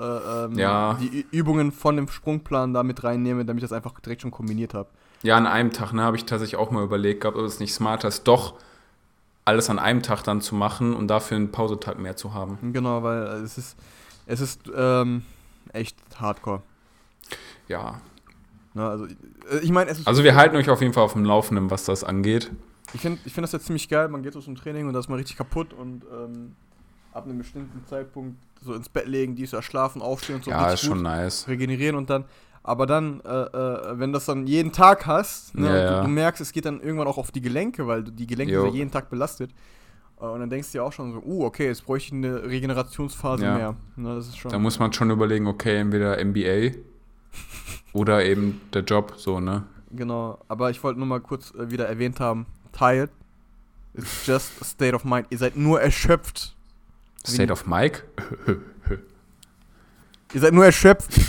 [0.45, 0.93] ähm, Ja.
[0.93, 4.73] die Übungen von dem Sprungplan da mit reinnehme, damit ich das einfach direkt schon kombiniert
[4.73, 4.87] habe.
[5.21, 7.73] Ja, an einem Tag, ne, habe ich tatsächlich auch mal überlegt gehabt, ob es nicht
[7.73, 8.53] smarter ist, doch
[9.43, 12.57] alles an einem Tag dann zu machen und dafür einen Pausetag mehr zu haben.
[12.71, 13.75] Genau, weil es ist,
[14.25, 15.23] es ist ähm,
[15.73, 16.61] echt hardcore.
[17.67, 17.99] Ja.
[18.75, 18.87] Ne?
[18.87, 19.93] Also, äh, ich meine.
[20.05, 22.49] Also wir halten euch auf jeden Fall auf dem Laufenden, was das angeht.
[22.93, 24.07] Ich finde ich find das jetzt ziemlich geil.
[24.09, 26.55] Man geht aus dem Training und da ist man richtig kaputt und ähm,
[27.13, 30.51] ab einem bestimmten Zeitpunkt so ins Bett legen, dies ja schlafen, aufstehen und so.
[30.51, 31.47] Ja, ist schon nice.
[31.47, 32.25] regenerieren und dann,
[32.63, 36.01] aber dann, äh, äh, wenn das dann jeden Tag hast, ne, Ja, und du, ja.
[36.03, 38.61] du merkst, es geht dann irgendwann auch auf die Gelenke, weil du die Gelenke Jo.
[38.63, 39.51] sind ja jeden Tag belastet.
[40.19, 42.43] Äh, Und dann denkst du dir auch schon so, uh, okay, jetzt bräuchte ich eine
[42.43, 43.55] Regenerationsphase Ja.
[43.55, 43.75] mehr.
[43.95, 44.51] Ne, das ist schon.
[44.51, 46.75] Da muss man schon überlegen, okay, entweder MBA
[47.93, 49.63] oder eben der Job, so, ne?
[49.91, 53.09] Genau, aber ich wollte nur mal kurz äh, wieder erwähnt haben, tired,
[53.93, 55.27] it's just a state of mind.
[55.29, 56.55] Ihr seid nur erschöpft.
[57.25, 58.03] State of Mike?
[60.33, 61.09] Ihr seid nur erschöpft.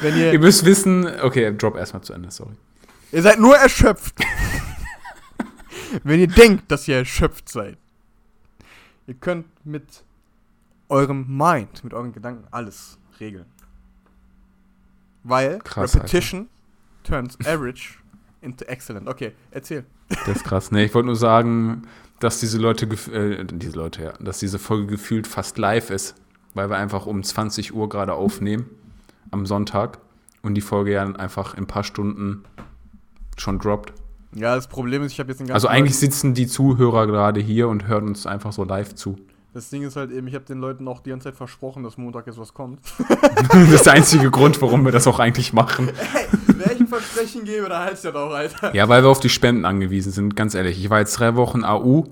[0.00, 2.54] Wenn Ihr ihr, müsst wissen, okay, Drop erstmal zu Ende, sorry.
[3.12, 4.16] ihr seid nur erschöpft.
[6.04, 7.78] Wenn ihr denkt, dass ihr erschöpft seid.
[9.06, 10.04] Ihr könnt mit
[10.88, 13.46] eurem Mind, mit euren Gedanken alles regeln.
[15.22, 16.48] Weil Krass, Repetition
[17.04, 17.98] turns average
[18.40, 19.08] into excellent.
[19.08, 19.84] Okay, erzähl.
[20.08, 20.70] Das ist krass.
[20.70, 21.82] Nee, ich wollte nur sagen,
[22.20, 26.14] dass diese Leute, äh, diese Leute, ja, dass diese Folge gefühlt fast live ist,
[26.54, 28.66] weil wir einfach um 20 Uhr gerade aufnehmen
[29.30, 29.98] am Sonntag
[30.42, 32.44] und die Folge ja dann einfach in ein paar Stunden
[33.36, 33.92] schon droppt.
[34.34, 37.40] Ja, das Problem ist, ich habe jetzt den ganzen Also eigentlich sitzen die Zuhörer gerade
[37.40, 39.16] hier und hören uns einfach so live zu.
[39.58, 41.98] Das Ding ist halt eben, ich habe den Leuten auch die ganze Zeit versprochen, dass
[41.98, 42.78] Montag jetzt was kommt.
[43.50, 45.90] Das ist der einzige Grund, warum wir das auch eigentlich machen.
[46.46, 48.72] Welchen Versprechen gebe, da heißt ja doch, Alter.
[48.72, 50.78] Ja, weil wir auf die Spenden angewiesen sind, ganz ehrlich.
[50.78, 52.04] Ich war jetzt drei Wochen AU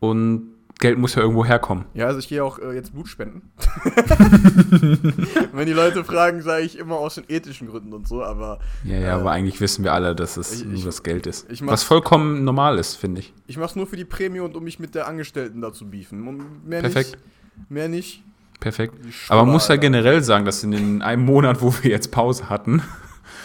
[0.00, 0.50] und
[0.84, 1.86] Geld muss ja irgendwo herkommen.
[1.94, 3.50] Ja, also ich gehe auch äh, jetzt Blut spenden.
[5.52, 8.98] Wenn die Leute fragen, sage ich immer aus den ethischen Gründen und so, aber Ja,
[8.98, 11.46] ja, Äh, aber eigentlich wissen wir alle, dass es ich- nur ich- das Geld ist.
[11.66, 13.32] Was vollkommen normal ist, finde ich.
[13.46, 15.88] ich mache es nur für die Prämie und um mich mit der Angestellten da zu
[15.88, 16.26] beefen.
[16.28, 17.12] Und Mehr Perfekt.
[17.12, 17.70] nicht.
[17.70, 18.22] Mehr nicht.
[18.60, 18.94] Perfekt.
[18.96, 21.90] Die Aber man Schwaller, muss ja generell sagen, dass in den einem Monat, wo wir
[21.90, 22.82] jetzt Pause hatten,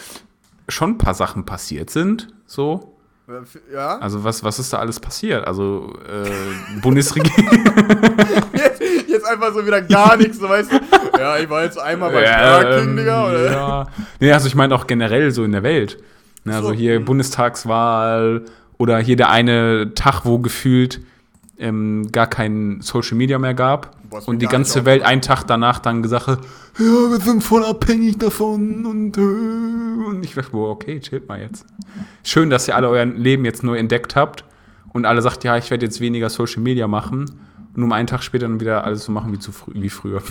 [0.68, 2.28] schon ein paar Sachen passiert sind.
[2.46, 2.96] So.
[3.72, 3.98] Ja?
[3.98, 5.46] Also was, was ist da alles passiert?
[5.46, 7.48] Also äh, Bundesregierung.
[8.52, 10.80] Jetzt, jetzt einfach so wieder gar nichts, so weißt du.
[11.18, 13.46] Ja, ich war jetzt einmal bei Burger King, Digga, oder?
[13.46, 13.86] ähm, ja.
[14.20, 15.98] Nee, also ich meine auch generell so in der Welt.
[16.44, 17.04] Ne, also So, hier hm.
[17.04, 18.44] Bundestagswahl
[18.78, 21.00] oder hier der eine Tag, wo gefühlt
[21.60, 23.96] ähm, gar kein Social Media mehr gab.
[24.10, 26.40] Mir und die ganze Welt einen Tag danach dann gesagt hat,
[26.78, 31.40] ja, wir sind voll abhängig davon und, äh, und ich dachte, boah, okay, chillt mal
[31.40, 31.64] jetzt.
[32.24, 34.44] Schön, dass ihr alle euer Leben jetzt neu entdeckt habt
[34.92, 37.26] und alle sagt, ja, ich werde jetzt weniger Social Media machen
[37.74, 40.22] und um einen Tag später dann wieder alles so machen wie, zu frü wie früher.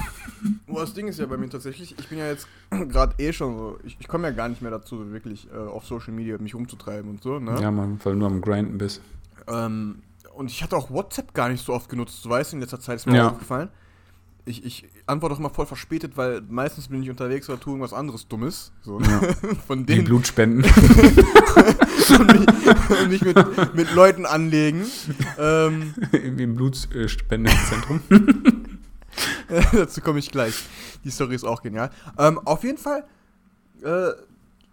[0.67, 3.55] Boah, das Ding ist ja bei mir tatsächlich, ich bin ja jetzt gerade eh schon
[3.55, 6.55] so, ich, ich komme ja gar nicht mehr dazu, wirklich äh, auf Social Media mich
[6.55, 7.57] rumzutreiben und so, ne?
[7.61, 9.01] Ja, man, weil du nur am Grinden bist.
[9.47, 9.99] Ähm,
[10.39, 12.95] und ich hatte auch WhatsApp gar nicht so oft genutzt, du weißt, in letzter Zeit
[12.95, 13.27] ist mir Ja.
[13.27, 13.67] auch aufgefallen.
[14.45, 17.91] Ich, ich antworte auch immer voll verspätet, weil meistens bin ich unterwegs oder tue irgendwas
[17.93, 18.71] anderes Dummes.
[18.81, 19.35] So, ne?
[19.67, 20.63] Von Die denen Blut spenden.
[22.19, 24.85] und mich, mit, mit Leuten anlegen.
[25.37, 27.99] Ähm, Im Blutspendezentrum.
[29.73, 30.55] dazu komme ich gleich.
[31.03, 31.91] Die Story ist auch genial.
[32.17, 33.03] Ähm, auf jeden Fall
[33.83, 34.11] äh,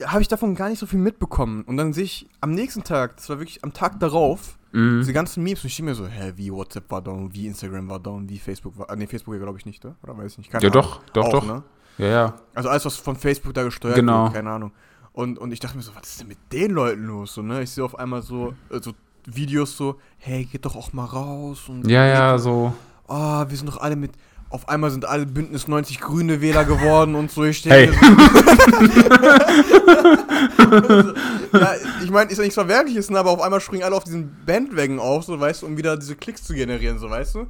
[0.05, 1.63] habe ich davon gar nicht so viel mitbekommen.
[1.63, 4.99] Und dann sehe ich am nächsten Tag, das war wirklich am Tag darauf, Mhm.
[5.01, 7.89] diese ganzen Memes und ich stehe mir so, hä, wie WhatsApp war down, wie Instagram
[7.89, 8.91] war down, wie Facebook war.
[8.91, 9.95] Ah, nee, Facebook glaube ich nicht, ne?
[10.03, 10.51] oder weiß ich nicht.
[10.51, 10.83] Keine Ja, Ahnung.
[10.83, 11.47] doch, doch, Auch, doch.
[11.47, 11.63] Ne?
[11.99, 12.35] Ja, ja.
[12.55, 14.25] Also alles, was von Facebook da gesteuert Genau.
[14.25, 14.73] wird, keine Ahnung.
[15.13, 17.33] Und, und ich dachte mir so, was ist denn mit den Leuten los?
[17.33, 17.63] So, ne?
[17.63, 18.93] Ich sehe auf einmal so, äh, so
[19.25, 21.71] Videos so, hey, geht doch auch mal raus.
[21.71, 22.75] Und Ja, ja, so.
[23.09, 24.11] Ah, wir sind doch alle mit.
[24.49, 27.45] Auf einmal sind alle Bündnis 90 Grüne Wähler geworden und so.
[27.45, 27.89] Ich Hey.
[27.89, 27.95] so,
[31.59, 34.37] ja, ich meine, ist ja nichts Verwerkliches, ne, aber auf einmal springen alle auf diesen
[34.47, 37.47] Bandwagon auf, so weißt du, um wieder diese Klicks zu generieren, so weißt du.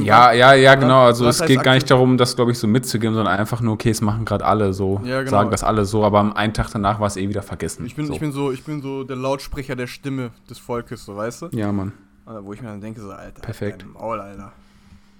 [0.00, 1.04] Ja, ja, ja, genau.
[1.04, 3.90] Also es geht gar nicht darum, das, glaube ich, so mitzugeben, sondern einfach nur, okay,
[3.90, 5.00] es machen gerade alle so.
[5.04, 5.30] Ja, genau.
[5.30, 7.86] Sagen das alle so, aber am einen Tag danach war es eh wieder vergessen.
[7.86, 8.12] Ich bin, so.
[8.12, 11.48] ich, bin so, ich bin so der Lautsprecher der Stimme des Volkes, so weißt du.
[11.52, 11.92] Ja, Mann.
[12.26, 13.86] Wo ich mir dann denke, so, Alter, Perfekt.
[13.94, 14.52] Maul, Alter.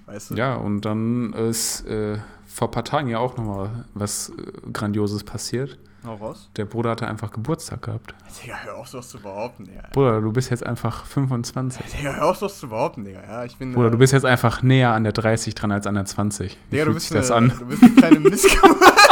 [0.09, 0.35] Weißt du?
[0.35, 5.23] Ja, und dann ist äh, vor ein paar Tagen ja auch nochmal was äh, Grandioses
[5.23, 5.79] passiert.
[6.05, 6.49] Hau raus.
[6.57, 8.15] Der Bruder hatte einfach Geburtstag gehabt.
[8.43, 9.83] Digga, hör auf, sowas zu behaupten, Digga.
[9.93, 11.85] Bruder, du bist jetzt einfach 25.
[11.85, 13.21] Digga, hör auf, sowas zu behaupten, Digga.
[13.21, 13.75] Ja, ich bin.
[13.75, 16.57] Bruder, äh, du bist jetzt einfach näher an der 30 dran als an der 20.
[16.71, 17.59] Wie Digga, du bist, sich das eine, an?
[17.59, 18.79] du bist eine kleine Missgeburt.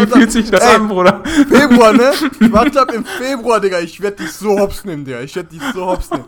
[0.00, 1.22] Wie fühlt sich das Ey, an, Bruder?
[1.24, 2.12] Februar, ne?
[2.52, 3.80] Warte ab im Februar, Digga.
[3.80, 5.20] Ich werd dich so hops nehmen, Digga.
[5.20, 6.24] Ich werd dich so hops nehmen.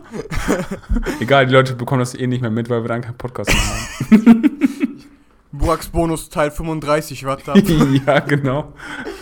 [1.19, 4.21] Egal, die Leute bekommen das eh nicht mehr mit, weil wir dann keinen Podcast mehr
[4.21, 4.49] haben.
[5.55, 7.59] Buraks Bonus Teil 35, warte ab.
[8.07, 8.73] ja, genau.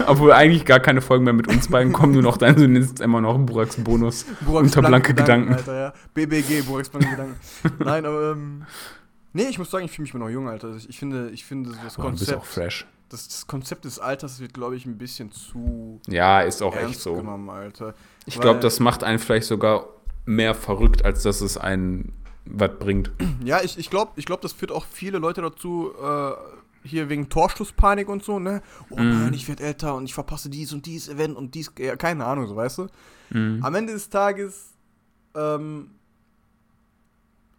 [0.08, 3.02] Obwohl eigentlich gar keine Folgen mehr mit uns beiden kommen, nur noch dein, du nennst
[3.02, 4.26] immer noch Buraks Bonus.
[4.40, 5.54] Buraks Unter blanke Gedanken.
[5.54, 5.94] Alter, ja.
[6.14, 7.36] BBG, Buraks blanke Gedanken.
[7.84, 8.64] Nein, aber, ähm.
[9.34, 10.76] Nee, ich muss sagen, ich fühle mich immer noch jung, Alter.
[10.88, 12.86] Ich finde, ich finde das Boah, du bist auch Konzept, fresh.
[13.12, 17.00] Das, das Konzept des Alters wird, glaube ich, ein bisschen zu Ja, ist auch echt
[17.00, 17.16] so.
[17.16, 17.94] genommen, Alter.
[18.26, 19.86] Ich glaube, das macht einen vielleicht sogar
[20.26, 22.14] mehr verrückt, als dass es einen
[22.46, 23.12] was bringt.
[23.44, 26.32] Ja, ich, ich glaube, ich glaub, das führt auch viele Leute dazu, äh,
[26.84, 28.62] hier wegen Torschlusspanik und so, ne?
[28.90, 29.10] Oh Mhm.
[29.10, 32.26] nein, ich werde älter und ich verpasse dies und dies Event und dies, ja, keine
[32.26, 32.88] Ahnung, so weißt du.
[33.32, 33.60] Mhm.
[33.64, 34.74] Am Ende des Tages
[35.36, 35.92] ähm,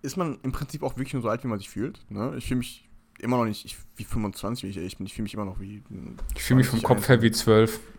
[0.03, 2.01] ist man im Prinzip auch wirklich nur so alt, wie man sich fühlt.
[2.11, 2.35] Ne?
[2.37, 2.89] Ich fühle mich
[3.23, 5.07] immer noch nicht ich, wie 25, wie ich ehrlich bin.
[5.07, 5.83] Ich fühle mich immer noch wie.
[6.35, 7.81] Ich fühle mich vom Kopf her wie zwölf.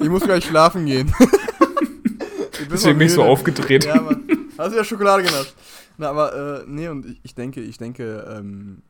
[0.00, 1.12] Ich muss gleich schlafen gehen.
[2.70, 3.84] Deswegen bin ich so aufgedreht.
[3.84, 4.24] Ja, Mann.
[4.58, 5.54] Hast du ja Schokolade genascht.
[5.96, 8.82] Na, aber, äh, nee, und ich, ich denke, ich denke, ähm,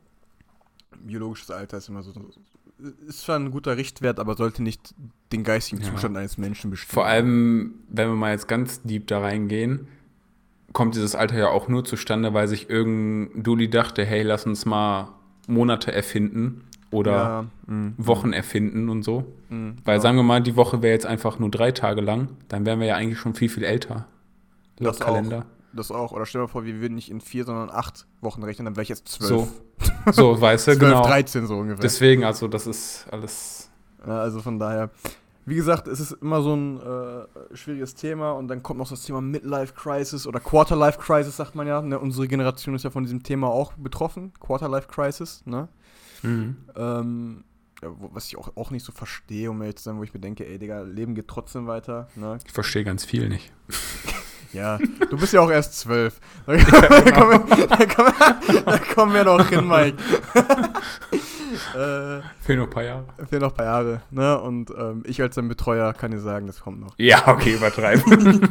[0.99, 2.11] biologisches Alter ist immer so,
[3.07, 4.93] ist zwar ein guter Richtwert, aber sollte nicht
[5.31, 5.91] den geistigen Ja.
[5.91, 6.93] Zustand eines Menschen bestimmen.
[6.93, 9.87] Vor allem, wenn wir mal jetzt ganz deep da reingehen,
[10.75, 14.65] kommt dieses Alter ja auch nur zustande, weil sich irgendein Dulli dachte, hey, lass uns
[14.65, 15.07] mal
[15.47, 19.23] Monate erfinden oder ja, mh, Wochen erfinden und so.
[19.49, 20.01] mh, Weil ja.
[20.01, 22.87] sagen wir mal, die Woche wäre jetzt einfach nur drei Tage lang, dann wären wir
[22.87, 24.05] ja eigentlich schon viel, viel älter.
[24.77, 25.05] Laut Das auch.
[25.05, 25.45] Kalender.
[25.71, 26.11] Das auch.
[26.11, 28.75] Oder stell dir mal vor, wir würden nicht in vier, sondern acht Wochen rechnen, dann
[28.75, 29.29] wäre ich jetzt zwölf.
[29.29, 29.47] So,
[30.11, 31.03] so, weißt du, 12, genau.
[31.05, 31.81] 13 so ungefähr.
[31.81, 33.69] Deswegen, also das ist alles.
[34.05, 34.89] Ja, also von daher,
[35.45, 39.03] wie gesagt, es ist immer so ein äh, schwieriges Thema und dann kommt noch das
[39.03, 41.81] Thema Midlife Crisis oder Quarterlife Crisis, sagt man ja.
[41.81, 41.99] Ne?
[41.99, 44.33] Unsere Generation ist ja von diesem Thema auch betroffen.
[44.39, 45.67] Quarterlife Crisis, ne?
[46.23, 46.55] Mhm.
[46.75, 47.43] Ähm,
[47.83, 50.19] ja, was ich auch, auch nicht so verstehe, um ehrlich zu sein, wo ich mir
[50.19, 52.07] denke, ey Digga, Leben geht trotzdem weiter.
[52.15, 52.37] Ne?
[52.45, 53.51] Ich verstehe ganz viel nicht.
[54.53, 54.77] Ja,
[55.09, 56.21] du bist ja auch erst zwölf.
[56.45, 56.55] Da
[57.11, 59.97] kommen wir- da kommen wir- da kommen wir noch hin, Mike.
[61.73, 63.05] äh, Fehlen noch ein paar Jahre.
[63.29, 64.39] fehlen noch ein paar Jahre, ne?
[64.41, 66.93] Und ähm, ich als dein Betreuer kann dir sagen, das kommt noch.
[66.97, 68.03] Ja, okay, übertreiben.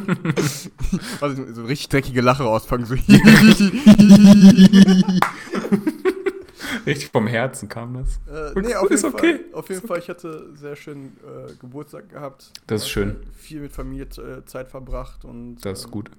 [1.21, 2.95] Also so richtig dreckige Lache rausfangen, so
[6.85, 8.19] Richtig vom Herzen kam das.
[8.55, 9.39] äh, nee, auf Ist jeden, okay.
[9.39, 12.51] Fall, auf jeden Fall, ich hatte sehr schön äh, Geburtstag gehabt.
[12.67, 13.17] Das ist schön.
[13.35, 16.11] Viel mit Familie äh, Zeit verbracht und Das ist ähm, gut.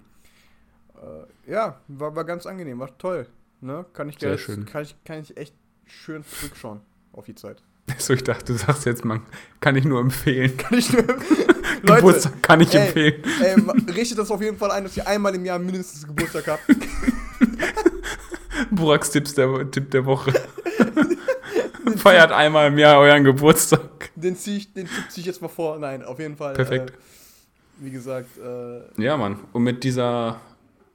[0.97, 3.27] Äh, ja, war, war ganz angenehm, war toll.
[3.61, 3.85] Ne?
[3.93, 4.67] Kann ich Sehr schön.
[4.67, 5.55] Kann ich, kann ich echt
[5.87, 6.81] schön zurückschauen
[7.13, 7.63] auf die Zeit.
[7.99, 9.23] So, ich dachte, du sagst jetzt, man
[9.61, 10.57] kann ich nur empfehlen.
[10.57, 11.05] Kann ich nur.
[11.83, 13.23] Geburtstag kann ich ey, empfehlen.
[13.41, 16.63] ey, richtet das auf jeden Fall ein, dass ihr einmal im Jahr mindestens Geburtstag habt.
[18.71, 20.33] Buraks Tipps der, Tipp der Woche.
[21.97, 24.11] Feiert einmal im Jahr euren Geburtstag.
[24.17, 25.79] Den zieh ich, den Tipp zieh ich jetzt mal vor.
[25.79, 26.55] Nein, auf jeden Fall.
[26.55, 26.91] Perfekt.
[26.91, 26.95] Äh,
[27.79, 29.39] wie gesagt, äh, Ja, Mann.
[29.53, 30.41] Und mit dieser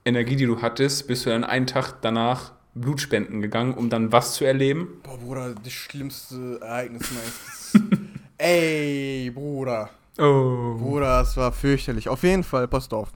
[0.03, 4.35] Energie, die du hattest, bist du dann einen Tag danach Blutspenden gegangen, um dann was
[4.35, 5.01] zu erleben?
[5.03, 7.99] boah, Bruder, das schlimmste Ereignis meines.
[8.37, 9.89] Ey, Bruder.
[10.17, 10.75] Oh.
[10.77, 12.09] Bruder, es war fürchterlich.
[12.09, 13.11] Auf jeden Fall, passt auf.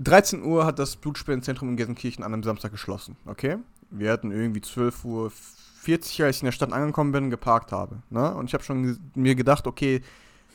[0.00, 3.56] 13 Uhr hat das Blutspendenzentrum in Gelsenkirchen an einem Samstag geschlossen, okay?
[3.90, 5.32] Wir hatten irgendwie 12 Uhr
[5.80, 8.02] 40, als ich in der Stadt angekommen bin, geparkt habe.
[8.10, 8.34] Ne?
[8.34, 10.02] Und ich habe schon mir gedacht, okay,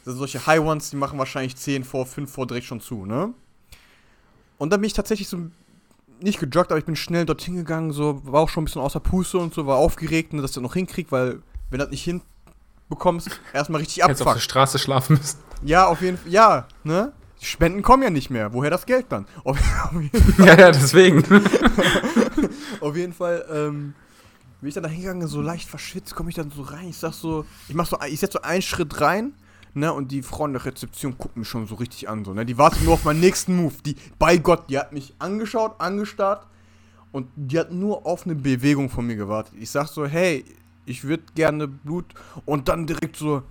[0.03, 3.33] solche High Ones, die machen wahrscheinlich 10 vor, 5 vor direkt schon zu, ne?
[4.57, 5.37] Und dann bin ich tatsächlich so
[6.23, 8.99] nicht gejoggt, aber ich bin schnell dorthin gegangen, so, war auch schon ein bisschen außer
[8.99, 12.03] Puste und so, war aufgeregt, ne, dass du noch hinkriegst, weil, wenn du das nicht
[12.03, 14.35] hinbekommst, erstmal richtig Hättest auf abfuckt.
[14.35, 15.39] der Straße schlafen müssen.
[15.63, 16.31] Ja, auf jeden Fall.
[16.31, 17.13] Ja, ne?
[17.39, 18.53] Die Spenden kommen ja nicht mehr.
[18.53, 19.25] Woher das Geld dann?
[19.43, 21.23] Auf, auf, ja, ja, deswegen.
[22.81, 23.93] auf jeden Fall ähm,
[24.59, 26.89] bin ich dann da hingegangen, so leicht verschwitzt, komme ich dann so rein.
[26.89, 29.33] Ich sag so, ich mach so, ich setz so einen Schritt rein,
[29.73, 29.93] ne?
[29.93, 32.45] Und die Frau in der Rezeption guckt mich schon so richtig an, so, ne?
[32.45, 33.73] Die wartet nur auf meinen nächsten Move.
[33.85, 36.47] Die, bei Gott, die hat mich angeschaut, angestarrt
[37.11, 39.53] und die hat nur auf eine Bewegung von mir gewartet.
[39.59, 40.45] Ich sag so, hey,
[40.85, 42.05] ich würde gerne Blut
[42.45, 43.43] und dann direkt so,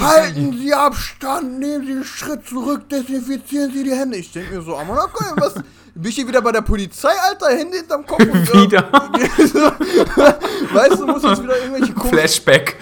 [0.00, 4.16] Halten Sie Abstand, nehmen Sie einen Schritt zurück, desinfizieren Sie die Hände.
[4.18, 5.54] Ich denke mir so, Amon, okay, was?
[5.54, 7.48] Bin ich hier wieder bei der Polizei, Alter?
[7.48, 8.54] Hände hinterm Kopf und.
[8.54, 8.92] Wieder.
[10.72, 12.76] weißt du, muss jetzt wieder irgendwelche Flashback.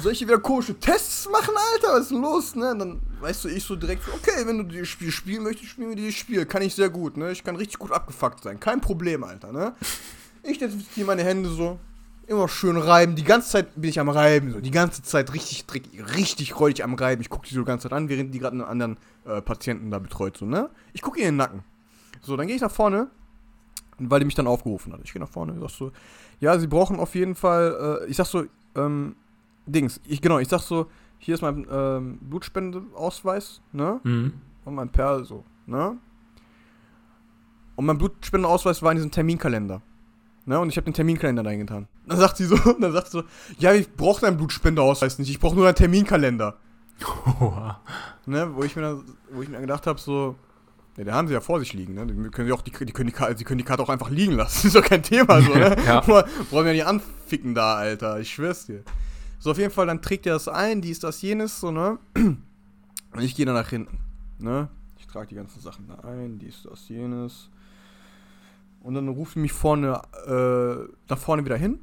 [0.00, 1.94] Soll ich hier wieder komische Tests machen, Alter?
[1.94, 2.70] Was ist denn los, ne?
[2.70, 5.90] Und dann, weißt du, ich so direkt, okay, wenn du dieses Spiel spielen möchtest, spielen
[5.90, 6.46] wir dieses Spiel.
[6.46, 7.32] Kann ich sehr gut, ne?
[7.32, 8.58] Ich kann richtig gut abgefuckt sein.
[8.58, 9.74] Kein Problem, Alter, ne?
[10.42, 11.78] Ich desinfiziere meine Hände so.
[12.26, 13.16] Immer schön reiben.
[13.16, 14.52] Die ganze Zeit bin ich am Reiben.
[14.52, 14.60] So.
[14.60, 17.20] Die ganze Zeit richtig dreckig, richtig räudig am Reiben.
[17.20, 19.90] Ich gucke die so die ganze Zeit an, während die gerade einen anderen äh, Patienten
[19.90, 20.36] da betreut.
[20.36, 20.70] So, ne?
[20.92, 21.64] Ich gucke ihr in den Nacken.
[22.22, 23.08] So, dann gehe ich nach vorne,
[23.98, 25.00] weil die mich dann aufgerufen hat.
[25.04, 25.92] Ich gehe nach vorne, sag so,
[26.40, 28.44] ja, sie brauchen auf jeden Fall, äh, ich sag so,
[28.76, 29.16] ähm,
[29.66, 30.86] Dings, ich, genau, ich sag so,
[31.18, 34.00] hier ist mein ähm, Blutspendeausweis, ne?
[34.02, 34.32] Mhm.
[34.64, 35.96] Und mein Perl so, ne?
[37.76, 39.82] Und mein Blutspendeausweis war in diesem Terminkalender.
[40.44, 40.58] Ne?
[40.58, 41.88] Und ich habe den Terminkalender da eingetan.
[42.06, 43.24] Dann sagt sie so, dann sagt sie so,
[43.58, 46.56] ja, ich brauche deinen Blutspendeausweis nicht, ich brauche nur deinen Terminkalender.
[47.40, 47.80] Oha.
[48.24, 48.54] Ne?
[48.54, 50.36] Wo ich mir dann, wo ich mir gedacht habe, so,
[50.96, 52.06] ja, den haben sie ja vor sich liegen, ne?
[52.06, 54.10] Die können sie auch, die, die können die Karte, sie können die Karte auch einfach
[54.10, 54.66] liegen lassen.
[54.68, 55.76] ist doch kein Thema, so, ne?
[55.84, 55.98] Ja.
[56.02, 58.20] Brauchen wir ja nicht anficken da, Alter.
[58.20, 58.84] Ich schwör's dir.
[59.42, 61.98] So, auf jeden Fall, dann trägt er das ein, dies, das, jenes, so, ne?
[62.14, 62.44] Und
[63.20, 63.98] ich gehe dann nach hinten,
[64.38, 64.68] ne?
[64.98, 67.50] Ich trage die ganzen Sachen da ein, dies, das, jenes.
[68.82, 71.80] Und dann ruft mich vorne, äh, nach vorne wieder hin.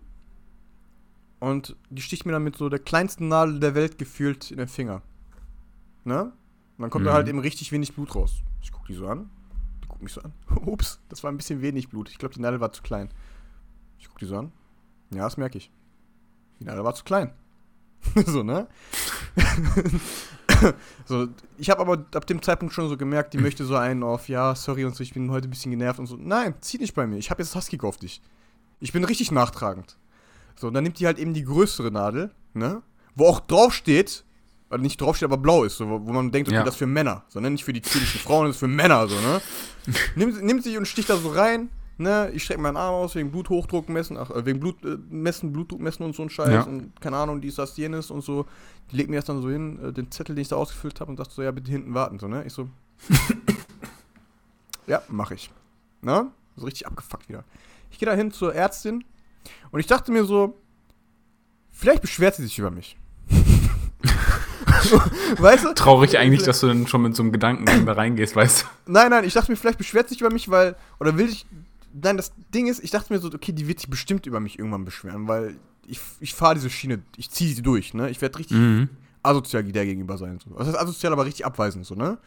[1.39, 4.69] Und die sticht mir dann mit so der kleinsten Nadel der Welt gefühlt in den
[4.69, 5.01] Finger.
[6.05, 6.23] Ne?
[6.23, 6.31] Und
[6.81, 7.15] dann kommt da Mhm.
[7.15, 8.41] halt eben richtig wenig Blut raus.
[8.61, 9.29] Ich guck die so an.
[9.83, 10.31] Die guckt mich so an.
[10.65, 12.09] Ups, das war ein bisschen wenig Blut.
[12.09, 13.09] Ich glaube, die Nadel war zu klein.
[13.97, 14.53] Ich guck die so an.
[15.13, 15.69] Ja, das merke ich.
[16.61, 17.31] Die Nadel war zu klein.
[18.25, 18.67] so, ne?
[21.05, 24.29] so, ich habe aber ab dem Zeitpunkt schon so gemerkt, die möchte so einen auf,
[24.29, 26.17] ja, sorry und so, ich bin heute ein bisschen genervt und so.
[26.17, 27.17] Nein, zieh nicht bei mir.
[27.17, 28.21] Ich habe jetzt Husky auf dich.
[28.79, 29.97] Ich bin richtig nachtragend.
[30.55, 32.81] So, und dann nimmt die halt eben die größere Nadel, ne?
[33.15, 34.23] Wo auch drauf steht,
[34.69, 36.63] oder nicht drauf steht, aber blau ist, so, wo man denkt, okay, Ja.
[36.63, 37.23] das ist für Männer.
[37.29, 37.49] So, ne?
[37.49, 39.41] Nicht für die zierlichen Frauen, das ist für Männer, so, ne?
[40.15, 42.31] nimmt, nimmt sie und sticht da so rein, ne?
[42.33, 45.81] Ich strecke meinen Arm aus wegen Bluthochdruck messen, ach, äh, wegen Blut äh, messen, Blutdruck
[45.81, 46.61] messen und so ein Scheiß Ja.
[46.63, 48.45] und keine Ahnung, dies, das, jenes und so.
[48.91, 51.11] Die legt mir das dann so hin, äh, den Zettel, den ich da ausgefüllt habe
[51.11, 52.43] und sagt so, ja, bitte hinten warten, so, ne?
[52.45, 52.67] Ich so,
[54.87, 55.51] ja, mach ich.
[56.01, 56.27] Ne?
[56.55, 57.43] So richtig abgefuckt wieder.
[57.91, 59.03] Ich gehe da hin zur Ärztin
[59.71, 60.57] und ich dachte mir so,
[61.71, 62.97] vielleicht beschwert sie sich über mich.
[65.37, 65.73] weißt du?
[65.73, 68.91] Traurig eigentlich, dass du dann schon mit so einem Gedanken da reingehst, weißt du?
[68.91, 71.45] Nein, nein, ich dachte mir, vielleicht beschwert sie sich über mich, weil, oder will ich,
[71.93, 74.57] nein, das Ding ist, ich dachte mir so, okay, die wird sich bestimmt über mich
[74.59, 75.55] irgendwann beschweren, weil
[75.87, 78.09] ich, ich fahre diese Schiene, ich ziehe sie durch, ne?
[78.09, 78.89] Ich werde richtig Mhm.
[79.23, 80.39] asozial der gegenüber sein.
[80.43, 80.53] So.
[80.55, 82.17] Das heißt asozial, aber richtig abweisend, so, ne?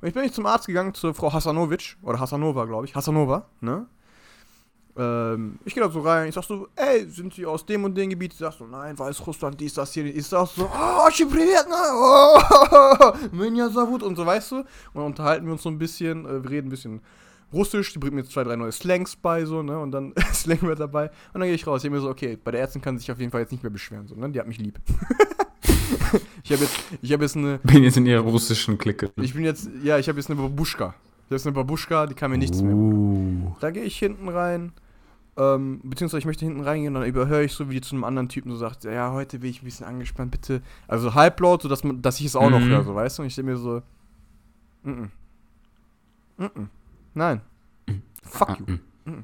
[0.00, 3.46] Und ich bin nicht zum Arzt gegangen, zur Frau Hasanovic, oder Hasanova, glaube ich, Hasanova,
[3.60, 3.86] ne?
[4.98, 7.94] Ähm, ich gehe da so rein, ich sag so, ey, sind Sie aus dem und
[7.94, 8.32] dem Gebiet?
[8.32, 10.06] Sie sagt so, nein, Weißrussland, dies, das, hier.
[10.06, 11.74] Ich sag so, oh, Schibrillet, ne?
[11.92, 14.56] Oh, Minja Savut und so, weißt du?
[14.56, 17.00] Und dann unterhalten wir uns so ein bisschen, äh, wir reden ein bisschen
[17.56, 19.78] Russisch, die bringt mir zwei, drei neue Slangs bei, so, ne?
[19.78, 21.10] Und dann Slang wird dabei.
[21.32, 21.82] Und dann gehe ich raus.
[21.84, 23.62] Ich mir so, okay, bei der Ärztin kann sie sich auf jeden Fall jetzt nicht
[23.62, 24.30] mehr beschweren, so, ne?
[24.30, 24.78] Die hat mich lieb.
[26.44, 29.10] ich habe jetzt, ich habe jetzt eine, Bin jetzt in ihrer russischen Clique.
[29.16, 30.94] ich bin jetzt, ja, ich habe jetzt eine Babuschka.
[30.94, 32.74] Ich habe jetzt eine Babuschka, die kann mir nichts mehr.
[32.74, 33.56] Uh.
[33.60, 34.72] Da gehe ich hinten rein,
[35.36, 38.04] ähm, beziehungsweise ich möchte hinten reingehen und dann überhöre ich so, wie die zu einem
[38.04, 40.62] anderen Typen so sagt, ja, heute bin ich ein bisschen angespannt, bitte.
[40.88, 42.68] Also halblaut, so dass, man, dass ich es auch noch Mhm.
[42.68, 43.22] höre, so, weißt du?
[43.22, 43.82] Und ich denke mir so,
[44.84, 45.08] mm -mm.
[46.38, 46.66] Mm -mm.
[47.16, 47.40] Nein.
[48.22, 48.66] Fuck you.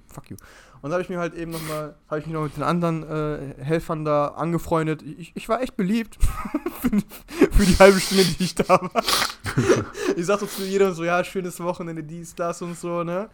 [0.06, 0.36] Fuck you.
[0.80, 3.02] Und da habe ich mir halt eben nochmal, habe ich mich noch mit den anderen
[3.02, 5.02] äh, Helfern da angefreundet.
[5.02, 6.16] Ich, ich war echt beliebt
[6.80, 8.90] für, die- halbe Stunde, die ich da war.
[10.16, 13.28] ich sagte zu jedem so, ja, schönes Wochenende, dies, das und so, ne?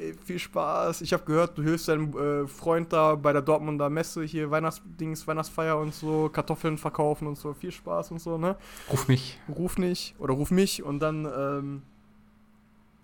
[0.00, 1.02] Ey, viel Spaß.
[1.02, 5.26] Ich habe gehört, du hilfst deinem äh, Freund da bei der Dortmunder Messe hier Weihnachtsdings,
[5.26, 7.54] Weihnachtsfeier und so, Kartoffeln verkaufen und so.
[7.54, 8.56] Viel Spaß und so, ne?
[8.90, 9.38] Ruf mich.
[9.48, 11.82] ruf nicht oder ruf mich und dann ähm,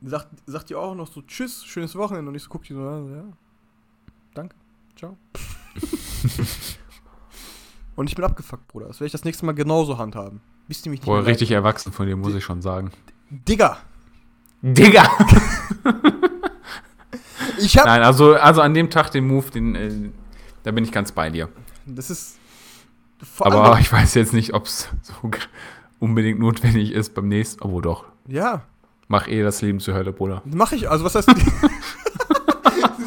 [0.05, 2.81] sagt, sagt die auch noch so Tschüss, schönes Wochenende und ich so guck die so
[2.81, 3.25] an, ja.
[4.35, 4.57] Danke,
[4.97, 5.17] ciao.
[7.97, 8.89] und ich bin abgefuckt, Bruder.
[8.89, 10.41] Das werde ich das nächste Mal genauso handhaben.
[10.67, 12.91] Bis die mich nicht Boah, richtig erwachsen von dir, muss ich schon sagen.
[13.31, 13.79] Digga,
[14.67, 15.03] Digga!
[17.59, 17.85] ich hab.
[17.85, 19.93] Nein, also, also an dem Tag den Move, den, äh,
[20.63, 21.51] da bin ich ganz bei dir.
[21.85, 22.39] Das ist.
[23.23, 25.13] Vor Aber ich weiß jetzt nicht, ob es so
[25.99, 27.63] unbedingt notwendig ist beim nächsten.
[27.63, 28.07] Obwohl doch.
[28.27, 28.63] Ja,
[29.15, 30.43] Mach eh das Leben zur Hölle, Bruder.
[30.45, 30.91] mach ich.
[30.91, 31.29] Also, was heißt.
[32.99, 33.05] so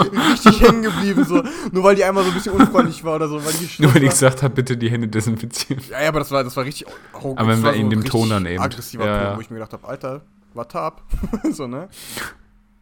[0.00, 1.42] richtig, richtig hängen geblieben, so.
[1.72, 3.44] Nur weil die einmal so ein bisschen unfreundlich war oder so.
[3.44, 4.14] Weil die Nur weil ich war.
[4.14, 5.82] gesagt habe, bitte die Hände desinfizieren.
[5.90, 6.88] Ja, ja, aber das war, das war richtig.
[7.22, 8.62] Oh, Aber das war in dem Ton dann eben.
[8.62, 9.36] Aggressiver Ja, ja.
[9.36, 10.22] wo ich mir gedacht habe, Alter,
[10.54, 11.02] warte ab.
[11.52, 11.88] so, ne?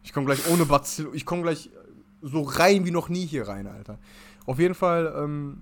[0.03, 1.69] Ich komme gleich ohne Bazillo, ich komme gleich
[2.21, 3.99] so rein wie noch nie hier rein, Alter.
[4.47, 5.61] Auf jeden Fall ähm,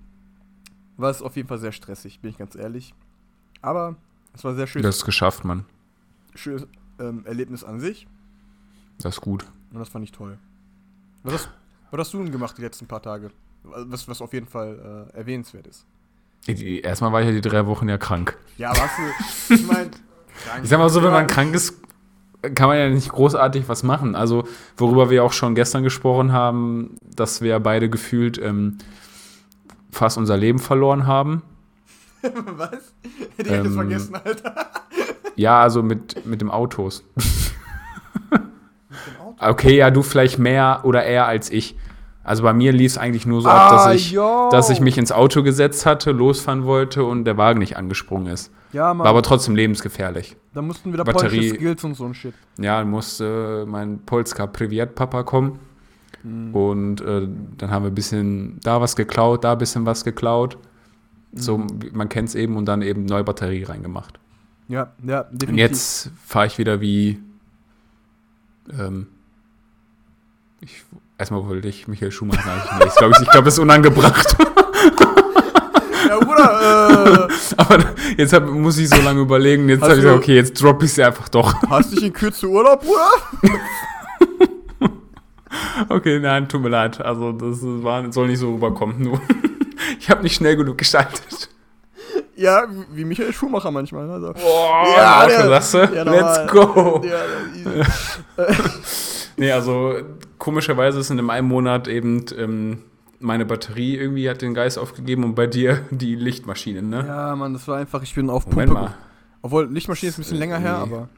[0.95, 2.93] war es auf jeden Fall sehr stressig, bin ich ganz ehrlich.
[3.61, 3.95] Aber
[4.33, 5.65] es war sehr schönes, Das ist geschafft, Mann.
[6.37, 6.65] Schönes
[6.99, 8.07] ähm, Erlebnis an sich
[9.01, 9.45] Das ist gut.
[9.73, 10.37] und das fand ich toll.
[11.23, 11.49] Was hast,
[11.91, 13.31] was hast du denn gemacht die letzten paar Tage?
[13.63, 15.85] Was, was auf jeden Fall äh, erwähnenswert ist.
[16.47, 18.37] Erstmal war ich ja die drei Wochen ja krank.
[18.57, 18.97] Ja, hast
[19.49, 19.91] du, ich meine,
[20.63, 21.73] Ich sag mal so, wenn man krank ist,
[22.55, 24.15] kann man ja nicht großartig was machen.
[24.15, 24.47] Also,
[24.77, 28.77] worüber wir auch schon gestern gesprochen haben, dass wir beide gefühlt ähm,
[29.91, 31.41] fast unser Leben verloren haben.
[32.21, 32.93] Was?
[33.35, 34.55] Hätte ich Ähm, vergessen, Alter.
[35.37, 37.03] Ja, also mit, mit dem Autos.
[39.39, 41.75] Okay, ja, du vielleicht mehr oder eher als ich.
[42.23, 44.49] Also bei mir lief es eigentlich nur so ab, dass ich, yo.
[44.51, 48.51] dass ich mich ins Auto gesetzt hatte, losfahren wollte und der Wagen nicht angesprungen ist.
[48.73, 49.05] Ja, Mann.
[49.05, 50.35] War aber trotzdem lebensgefährlich.
[50.53, 52.33] da mussten wieder Batterie- Skills und so ein Shit.
[52.59, 55.59] Ja, dann musste mein Polska Privet Papa kommen.
[56.51, 60.57] Und äh, dann haben wir ein bisschen da was geklaut, da ein bisschen was geklaut.
[61.31, 64.19] So, wie- man kennt es eben und dann eben neue Batterie reingemacht.
[64.69, 65.49] Ja, ja, definitiv.
[65.49, 67.19] Und jetzt fahre ich wieder wie.
[68.77, 69.07] Ähm,
[70.59, 70.83] ich,
[71.17, 72.65] erstmal wollte ich Michael Schumacher.
[72.79, 74.35] Nee, ich glaube, ich glaub, das ist unangebracht.
[76.09, 77.83] Ja, Bruder, äh, Aber
[78.17, 79.69] jetzt hab, muss ich so lange überlegen.
[79.69, 81.53] Jetzt habe ich du- gesagt, okay, jetzt droppe ich sie einfach doch.
[81.69, 83.59] hast dich in Kürze Urlaub, Bruder?
[85.89, 86.99] Okay, nein, tut mir leid.
[87.01, 89.01] Also das war, soll nicht so rüberkommen.
[89.01, 89.21] Nur
[89.99, 91.49] ich habe nicht schnell genug gestaltet.
[92.35, 94.09] Ja, wie Michael Schumacher manchmal.
[94.09, 94.33] Also.
[94.33, 95.79] Boah, Ja, der- du?
[95.95, 97.01] ja, Let's go.
[97.05, 97.85] Ja.
[99.39, 99.93] Nee, also
[100.39, 102.79] komischerweise ist in dem einen Monat eben ähm,
[103.19, 107.05] meine Batterie irgendwie hat den Geist aufgegeben und bei dir die Lichtmaschine, ne?
[107.05, 108.83] ja, Mann, das war einfach, ich bin auf Moment Pumpe.
[108.85, 108.95] mal.
[109.43, 110.91] Obwohl, Lichtmaschine ist ein bisschen länger her, Nee.
[110.91, 111.09] aber.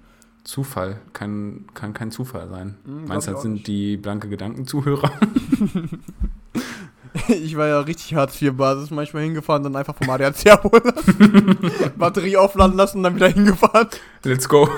[0.43, 0.97] Zufall.
[1.13, 2.75] Kann, kann kein Zufall sein.
[2.85, 3.67] Hm, Meinst du, das sind nicht.
[3.67, 5.11] die blanke Gedankenzuhörer?
[7.27, 11.57] Ich war ja richtig Hartz-IV-Basis, manchmal hingefahren, dann einfach vom ADAC abholen lassen.
[11.97, 13.87] Batterie aufladen lassen, dann wieder hingefahren.
[14.23, 14.69] Let's go.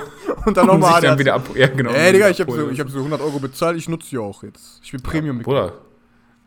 [0.46, 1.18] Und dann Und nochmal sich dann ADAC.
[1.18, 1.48] wieder ab.
[1.54, 1.90] Ja, genau.
[1.90, 4.42] Ey, Digga, ich habe so, ich hab so 100 Euro bezahlt, ich nutze die auch
[4.42, 4.80] jetzt.
[4.82, 5.38] Ich bin Premium.
[5.38, 5.72] Ja, Bruder.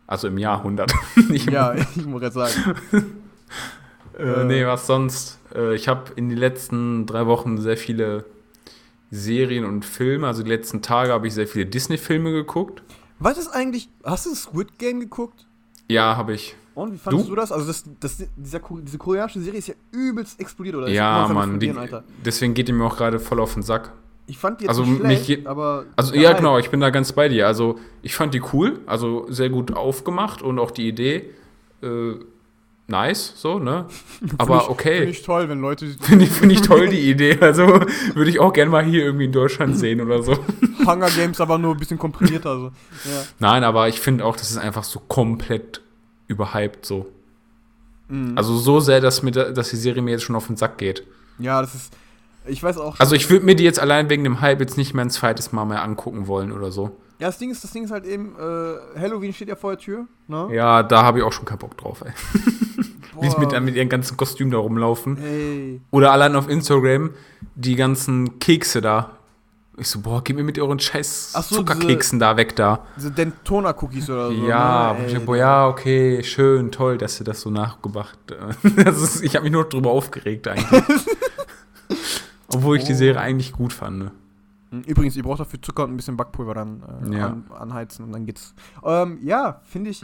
[0.08, 0.92] Also im Jahr 100.
[1.30, 2.54] Nicht im ja, ich muss jetzt sagen.
[4.18, 5.40] Äh, nee, was sonst?
[5.54, 8.26] Äh, ich habe in den letzten drei Wochen sehr viele
[9.12, 12.84] Serien und Filme, also die letzten Tage habe ich sehr viele Disney-Filme geguckt.
[13.20, 15.48] Was ist eigentlich, hast du Squid Game geguckt?
[15.88, 16.56] Ja, habe ich.
[16.74, 17.30] Und wie fandest Du?
[17.30, 17.52] du, das?
[17.52, 20.88] Also das, das, dieser, diese koreanische Serie ist ja übelst explodiert, oder?
[20.88, 21.60] Ich ja, Mann.
[21.60, 21.74] Die,
[22.26, 23.94] deswegen geht die mir auch gerade voll auf den Sack.
[24.28, 25.86] Ich fand die jetzt also nicht mich schlecht, je- aber...
[25.96, 27.48] Also der ja, genau, ich bin da ganz bei dir.
[27.48, 31.30] Also ich fand die cool, also sehr gut aufgemacht und auch die Idee
[31.84, 32.16] äh,
[32.88, 33.86] nice, so, ne?
[34.40, 35.04] Aber Find okay.
[35.06, 37.38] ich toll, wenn Leute Finde ich, find ich toll, die Idee.
[37.40, 40.34] Also würde ich auch gerne mal hier irgendwie in Deutschland sehen oder so.
[40.86, 42.50] Hunger Games aber nur ein bisschen komprimierter.
[42.50, 42.66] Also.
[43.06, 43.24] Ja.
[43.40, 45.82] Nein, aber ich finde auch, das ist einfach so komplett
[46.28, 47.08] überhyped so.
[48.08, 48.38] Mhm.
[48.38, 50.78] Also so sehr, dass, mir da, dass die Serie mir jetzt schon auf den Sack
[50.78, 51.06] geht.
[51.40, 51.94] ja, das ist...
[52.48, 53.00] Ich weiß auch...
[53.00, 55.52] Also ich würde mir die jetzt allein wegen dem Hype jetzt nicht mehr ein zweites
[55.52, 56.96] Mal mehr angucken wollen oder so.
[57.18, 59.80] ja, das Ding ist, das Ding ist halt eben, äh, Halloween steht ja vor der
[59.80, 60.50] Tür, ne?
[60.52, 62.12] Ja, da habe ich auch schon keinen Bock drauf, ey.
[63.22, 65.18] Wie sie mit, mit ihren ganzen Kostümen da rumlaufen.
[65.18, 65.82] Ey.
[65.90, 67.12] Oder allein auf Instagram
[67.56, 69.18] die ganzen Kekse da.
[69.78, 72.86] Ich so, boah, gib mir mit euren scheiß so, Zuckerkeksen da weg da.
[72.96, 74.34] Diese Dentona-Cookies oder so.
[74.48, 75.06] ja, ne?
[75.08, 78.18] Ey, boah, ja, okay, schön, toll, dass ihr das so nachgebracht.
[78.64, 80.82] ist, ich habe mich nur drüber aufgeregt eigentlich.
[82.54, 82.98] Obwohl ich die Oh.
[82.98, 84.00] Serie eigentlich gut fand.
[84.00, 84.12] Ne?
[84.86, 87.26] Übrigens, ihr braucht dafür Zucker und ein bisschen Backpulver dann äh, Ja.
[87.28, 88.54] an, anheizen und dann geht's.
[88.84, 90.02] Ähm, ja, finde ich,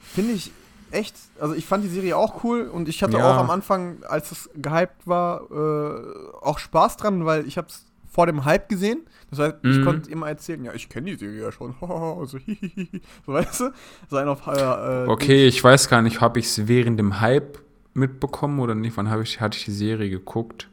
[0.00, 0.52] finde ich
[0.90, 3.30] echt, also ich fand die Serie auch cool und ich hatte Ja.
[3.30, 6.00] auch am Anfang, als es gehypt war, äh,
[6.42, 7.84] auch Spaß dran, weil ich hab's
[8.16, 9.02] vor dem Hype gesehen.
[9.28, 9.84] Das heißt, ich Mhm.
[9.84, 11.74] konnte immer erzählen, ja, ich kenne die Serie ja schon.
[11.80, 13.02] so, hihihi.
[13.26, 13.70] so weißt du?
[14.08, 17.20] So ein auf äh, äh, Okay, ich weiß gar nicht, habe ich es während dem
[17.20, 17.58] Hype
[17.92, 18.96] mitbekommen oder nicht?
[18.96, 20.70] Wann ich, hatte ich die Serie geguckt?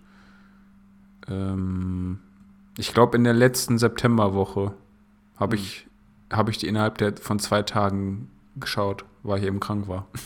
[1.28, 2.20] Ähm,
[2.78, 4.74] ich glaube, in der letzten Septemberwoche
[5.36, 5.62] habe Hm.
[5.64, 5.86] ich,
[6.32, 10.08] hab ich die innerhalb der, von zwei Tagen geschaut, weil ich eben krank war.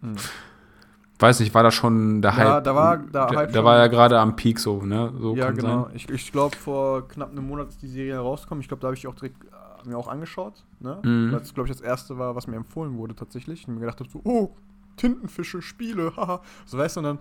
[0.00, 0.14] Hm.
[1.18, 2.62] Weiß nicht, war da schon der Hype?
[2.62, 5.12] da war der da, Hype da war ja gerade am Peak so, ne?
[5.18, 5.84] So Ja, kann genau.
[5.84, 5.96] Sein.
[5.96, 8.62] Ich, ich glaube, vor knapp einem Monat ist die Serie herausgekommen.
[8.62, 10.64] Ich glaube, da habe ich auch direkt äh, mir auch angeschaut.
[10.78, 11.00] Ne?
[11.02, 11.32] Mhm.
[11.32, 13.66] Weil das, glaube ich, das erste war, was mir empfohlen wurde tatsächlich.
[13.66, 14.54] Und mir gedacht habe, so, oh,
[14.96, 16.40] Tintenfische, Spiele, haha.
[16.66, 17.18] So weißt du, und dann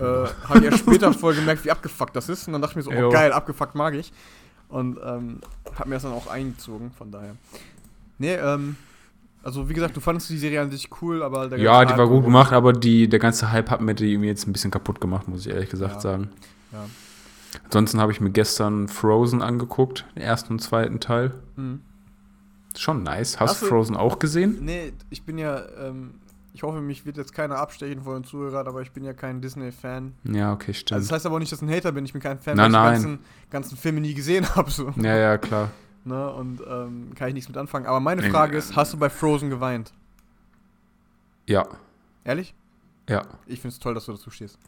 [0.00, 2.46] äh, habe ich erst später voll gemerkt, wie abgefuckt das ist.
[2.46, 3.10] Und dann dachte ich mir so, oh Jo.
[3.10, 4.12] geil, abgefuckt mag ich.
[4.68, 5.40] Und ähm,
[5.78, 7.36] habe mir das dann auch eingezogen, von daher.
[8.18, 8.76] Nee, ähm,
[9.42, 12.08] also wie gesagt, du fandest die Serie an sich cool, aber der Ja, die war
[12.08, 15.28] gut gemacht, aber die, der ganze Hype hat mir die jetzt ein bisschen kaputt gemacht,
[15.28, 16.00] muss ich ehrlich gesagt Ja.
[16.00, 16.30] sagen.
[16.72, 16.84] Ja.
[17.64, 21.32] Ansonsten habe ich mir gestern Frozen angeguckt, den ersten und zweiten Teil.
[21.56, 21.80] Mhm.
[22.76, 23.40] Schon nice.
[23.40, 24.58] Hast Hast du Frozen auch gesehen?
[24.60, 26.14] Nee, ich bin ja, ähm,
[26.52, 29.40] ich hoffe, mich wird jetzt keiner abstechen von den Zuhörern, aber ich bin ja kein
[29.40, 30.12] Disney-Fan.
[30.24, 30.96] Ja, okay, stimmt.
[30.96, 32.56] Also das heißt aber auch nicht, dass ich ein Hater bin, ich bin kein Fan,
[32.56, 32.94] Nein, weil nein.
[32.94, 34.70] ich die ganzen, ganzen Filme nie gesehen habe.
[34.70, 34.92] So.
[34.96, 35.70] ja, ja, klar.
[36.06, 36.32] Ne?
[36.32, 37.86] Und ähm, kann ich nichts mit anfangen.
[37.86, 39.92] Aber meine Frage ist, hast du bei Frozen geweint?
[41.46, 41.66] Ja,
[42.24, 42.54] Ehrlich?
[43.08, 43.22] ja.
[43.46, 44.58] Ich finde es toll, dass du dazu stehst.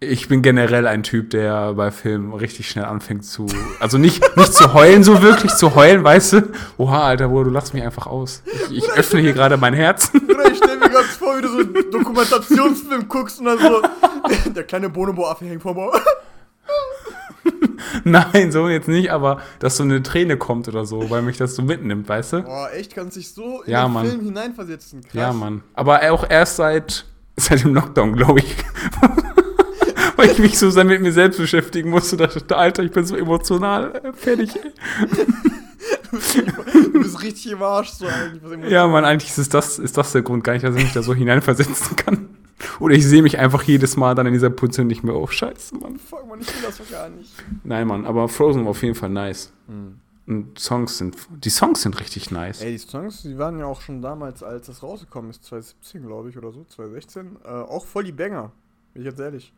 [0.00, 3.46] Ich bin generell ein Typ, der bei Filmen richtig schnell anfängt zu.
[3.80, 6.52] Also nicht, nicht zu heulen, so wirklich zu heulen, weißt du?
[6.76, 8.44] Oha, Alter, Bruder, du lachst mich einfach aus.
[8.70, 10.12] Ich, ich öffne hier gerade mein Herz.
[10.14, 13.82] Oder ich stelle mir ganz vor, wie du so einen Dokumentationsfilm guckst und dann so,
[14.50, 15.90] der kleine Bonobo-Affe hängt vor mir.
[18.32, 21.54] Nein, so jetzt nicht, aber dass so eine Träne kommt oder so, weil mich das
[21.54, 22.42] so mitnimmt, weißt du?
[22.42, 24.06] Boah, echt, kannst dich so in Ja, den Mann.
[24.06, 25.02] Film hineinversetzen.
[25.02, 25.12] Krass.
[25.14, 25.62] Ja, Mann.
[25.74, 27.04] Aber auch erst seit,
[27.36, 28.56] seit dem Lockdown, glaube ich.
[30.16, 32.16] Weil ich mich so sehr mit mir selbst beschäftigen musste.
[32.16, 34.50] Da dachte, Alter, ich bin so emotional äh, fertig.
[36.10, 38.70] Du bist richtig im Arsch, so eigentlich.
[38.70, 41.02] Ja, Mann, eigentlich ist das, ist das der Grund gar nicht, dass ich mich da
[41.02, 42.28] so hineinversetzen kann.
[42.80, 45.32] Oder ich sehe mich einfach jedes Mal dann in dieser Position nicht mehr auf.
[45.32, 45.98] Scheiße, Mann.
[45.98, 47.30] Fuck, man, ich will das doch gar nicht.
[47.64, 49.52] Nein, Mann, aber Frozen war auf jeden Fall nice.
[50.26, 52.60] Und Songs sind, die Songs sind richtig nice.
[52.60, 56.28] Ey, die Songs, die waren ja auch schon damals, als das rausgekommen ist, 2017, glaube
[56.28, 58.52] ich, oder so, 2016, äh, auch voll die Banger,
[58.92, 59.52] bin ich jetzt ehrlich.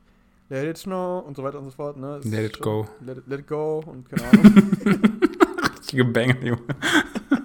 [0.48, 2.20] Let it snow und so weiter und so fort, ne?
[2.24, 2.88] Let it schon- go.
[3.04, 4.70] Let it, let it go und keine Ahnung.
[5.80, 6.62] Richtige Banger, Junge.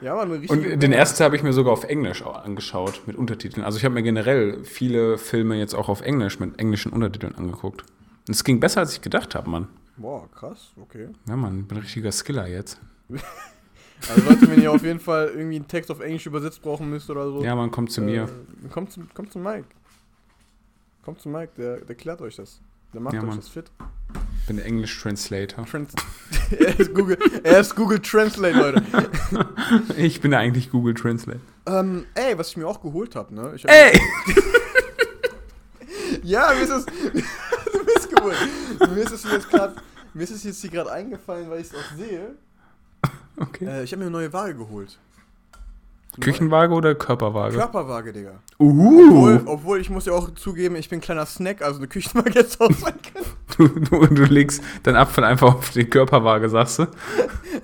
[0.00, 3.64] ja, war eine Und den ersten habe ich mir sogar auf Englisch angeschaut, mit Untertiteln.
[3.64, 7.82] Also ich habe mir generell viele Filme jetzt auch auf Englisch mit englischen Untertiteln angeguckt.
[8.26, 9.68] Und es ging besser, als ich gedacht habe, Mann.
[9.96, 11.08] Boah, krass, okay.
[11.28, 12.80] Ja, Mann, ich bin ein richtiger Skiller jetzt.
[14.08, 17.10] Also Leute, wenn ihr auf jeden Fall irgendwie einen Text auf Englisch übersetzt brauchen müsst
[17.10, 17.44] oder so.
[17.44, 18.22] Ja, man kommt zu mir.
[18.64, 19.66] Äh, kommt, zum, kommt zum Mike.
[21.04, 22.60] Kommt zum Mike, der, der klärt euch das.
[22.94, 23.36] Der macht Ja, euch Mann.
[23.36, 23.70] das fit.
[24.50, 25.64] Bin der Englisch-Translator.
[25.64, 25.92] Trans
[26.50, 28.82] er, ist Google, er ist Google Translate, Leute.
[29.96, 31.38] Ich bin eigentlich Google Translate.
[31.66, 33.42] ähm, ey, was ich mir auch geholt habe, ne?
[33.42, 33.92] Hab, Ey!
[36.24, 36.86] Ja, mir ist es.
[36.86, 38.36] du bist geholt.
[38.80, 39.76] Mir ist es jetzt gerade.
[40.14, 42.34] Mir ist es jetzt hier gerade eingefallen, weil ich es auch sehe.
[43.36, 43.66] Okay.
[43.66, 44.98] Äh, ich habe mir eine neue Waage geholt.
[46.20, 47.56] Küchenwaage oder Körperwaage?
[47.56, 48.40] Körperwaage, Digga.
[48.58, 49.06] Uhu!
[49.06, 52.40] Obwohl, obwohl, ich muss ja auch zugeben, ich bin ein kleiner Snack, also eine Küchenwaage
[52.40, 53.26] jetzt auch sein können.
[53.56, 56.86] Du, du, du legst deinen Apfel einfach auf die Körperwaage, sagst du?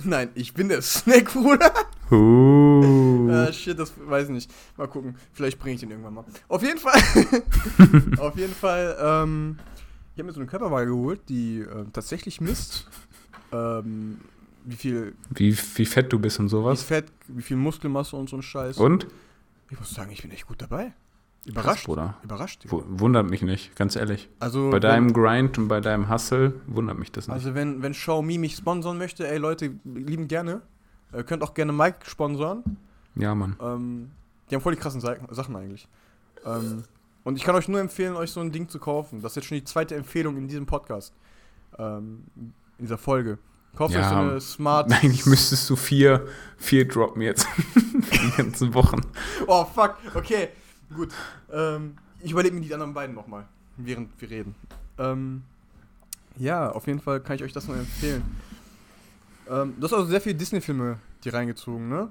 [0.04, 1.72] Nein, ich bin der Snack, Bruder.
[2.10, 3.28] Uh.
[3.28, 4.50] Äh, shit, das weiß ich nicht.
[4.76, 5.16] Mal gucken.
[5.32, 6.24] Vielleicht bringe ich den irgendwann mal.
[6.48, 7.00] Auf jeden Fall.
[8.18, 8.96] auf jeden Fall.
[9.00, 9.58] Ähm,
[10.14, 12.88] ich habe mir so eine Körperwaage geholt, die ähm, tatsächlich misst,
[13.52, 14.18] ähm,
[14.64, 16.82] wie viel Wie, wie fett du bist und wie sowas.
[16.82, 18.78] Fett, wie viel Muskelmasse und so ein Scheiß.
[18.78, 19.06] Und?
[19.70, 20.92] Ich muss sagen, ich bin echt gut dabei.
[21.46, 21.86] Krass, Überrascht.
[21.86, 22.14] Bruder.
[22.24, 22.66] Überrascht.
[22.68, 24.28] Wundert mich nicht, ganz ehrlich.
[24.40, 27.34] Also, Bei deinem Grind und bei deinem Hustle wundert mich das nicht.
[27.34, 30.62] also wenn, wenn Xiaomi mich sponsern möchte, ey Leute, lieben gerne.
[31.12, 32.64] Äh, könnt auch gerne Mike sponsern.
[33.14, 33.56] ja, Mann.
[33.60, 34.10] Ähm,
[34.50, 35.86] die haben voll die krassen Sa Sachen eigentlich.
[36.44, 36.82] Ähm,
[37.24, 39.20] und ich kann euch nur empfehlen, euch so ein Ding zu kaufen.
[39.22, 41.12] Das ist jetzt schon die zweite Empfehlung in diesem Podcast.
[41.78, 42.52] Ähm, in
[42.86, 43.38] dieser Folge.
[43.76, 44.92] Kauft Ja, euch so eine Smart.
[45.02, 46.26] Eigentlich müsstest du vier,
[46.56, 47.46] vier droppen jetzt.
[47.94, 49.00] Die ganzen Wochen.
[49.46, 49.96] Oh, fuck.
[50.14, 50.48] Okay,
[50.94, 51.12] gut.
[51.52, 54.54] Ähm, ich überlege mir die anderen beiden nochmal, während wir reden.
[54.98, 55.42] Ähm,
[56.36, 58.22] ja, auf jeden Fall kann ich euch das nur empfehlen.
[59.48, 62.10] Ähm, du hast also sehr viele Disney-Filme die reingezogen, ne?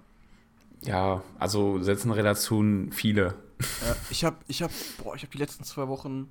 [0.82, 3.36] Ja, also setzen Relation viele.
[3.86, 4.72] Ja, ich hab, ich hab,
[5.02, 6.30] boah, ich hab die letzten zwei Wochen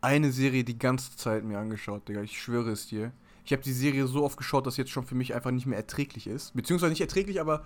[0.00, 2.22] eine Serie die ganze Zeit mir angeschaut, Digga.
[2.22, 3.12] Ich schwöre es dir.
[3.44, 5.78] Ich habe die Serie so oft geschaut, dass jetzt schon für mich einfach nicht mehr
[5.78, 6.54] erträglich ist.
[6.54, 7.64] Beziehungsweise nicht erträglich, aber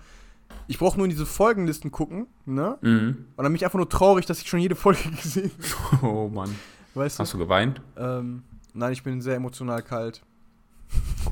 [0.67, 2.77] ich brauche nur in diese Folgenlisten gucken, ne?
[2.81, 3.25] Mhm.
[3.35, 5.51] Und dann bin ich einfach nur traurig, dass ich schon jede Folge gesehen
[6.01, 6.05] habe.
[6.05, 6.53] Oh Mann.
[6.93, 7.23] Weißt du?
[7.23, 7.81] Hast du geweint?
[7.97, 8.43] Ähm,
[8.73, 10.21] nein, ich bin sehr emotional kalt.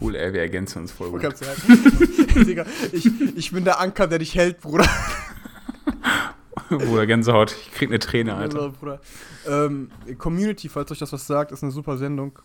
[0.02, 1.24] Cool, ey, wir ergänzen uns voll gut.
[2.36, 4.88] Digga, ich, ich bin der Anker, der dich hält, Bruder.
[6.70, 7.52] Bruder, Gänsehaut.
[7.54, 8.70] Ich krieg eine Träne, Alter.
[8.70, 9.00] Bruder.
[9.48, 12.40] Ähm, Community, falls euch das was sagt, ist eine super Sendung.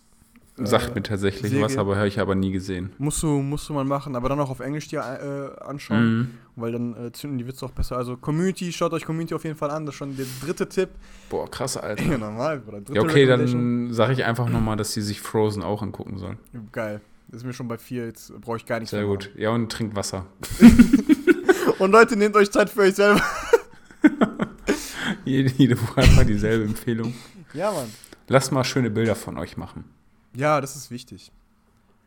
[0.66, 1.64] Sagt Äh, mir tatsächlich Serie.
[1.64, 2.92] was, aber habe ich aber nie gesehen.
[2.98, 6.28] Musst du, musst du mal machen, aber dann auch auf Englisch dir äh, anschauen, Mhm.
[6.56, 7.96] weil dann äh, zünden die Witze auch besser.
[7.96, 10.90] Also Community, schaut euch Community auf jeden Fall an, das ist schon der dritte Tipp.
[11.28, 12.02] Boah, krass, Alter.
[12.04, 12.80] Ja, normal, Bruder.
[12.80, 16.38] Dritte Ja, okay, dann sage ich einfach nochmal, dass sie sich Frozen auch angucken sollen.
[16.72, 17.00] Geil.
[17.28, 19.30] Das ist mir schon bei vier, jetzt brauche ich gar nichts Sehr mehr gut.
[19.36, 20.26] Ja, und trinkt Wasser.
[21.78, 23.22] Und Leute, nehmt euch Zeit für euch selber.
[25.24, 27.14] Jede, jede Woche einfach dieselbe Empfehlung.
[27.54, 27.86] Ja, Mann.
[28.28, 29.84] Lasst mal schöne Bilder von euch machen.
[30.34, 31.32] Ja, das ist wichtig.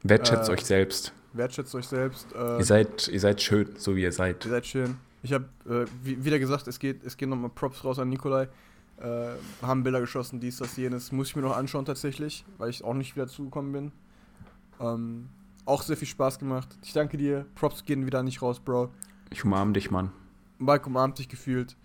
[0.04, 1.14] Wertschätzt Äh, euch selbst.
[1.34, 2.28] Wertschätzt euch selbst.
[2.34, 4.46] Äh, Ihr seid, ihr seid schön, so wie ihr seid.
[4.46, 4.98] Ihr seid schön.
[5.24, 8.48] Ich habe äh, wie, wieder gesagt, es geht, es gehen nochmal Props raus an Nikolai.
[8.98, 9.30] Äh,
[9.62, 11.12] haben Bilder geschossen, dies, das, jenes.
[11.12, 13.92] Muss ich mir noch anschauen tatsächlich, weil ich auch nicht wieder zugekommen bin.
[14.80, 15.30] Ähm,
[15.66, 16.68] auch sehr viel Spaß gemacht.
[16.84, 17.46] Ich danke dir.
[17.56, 18.92] Props gehen wieder nicht raus, Bro.
[19.32, 20.12] Ich umarme dich, Mann.
[20.60, 21.76] Mike umarmt dich gefühlt.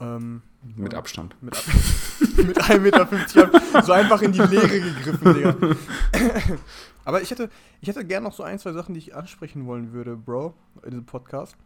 [0.00, 0.42] Ähm,
[0.76, 1.34] Mit Abstand.
[1.42, 1.64] Mit, ab
[2.36, 3.82] mit 1,50 Meter.
[3.82, 5.56] so einfach in die Leere gegriffen, Digga.
[7.04, 7.48] Aber ich hätte,
[7.80, 10.90] ich hätte gerne noch so ein, zwei Sachen, die ich ansprechen wollen würde, Bro, in
[10.90, 11.56] diesem Podcast.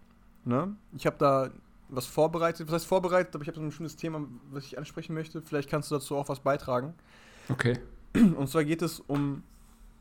[0.45, 0.74] Ne?
[0.97, 1.51] Ich habe da
[1.89, 2.68] was vorbereitet.
[2.68, 3.35] Was heißt vorbereitet?
[3.35, 5.43] Aber ich habe so ein bestimmtes Thema, was ich ansprechen möchte.
[5.43, 6.95] Vielleicht kannst du dazu auch was beitragen.
[7.49, 7.78] Okay.
[8.14, 9.43] Und zwar geht es um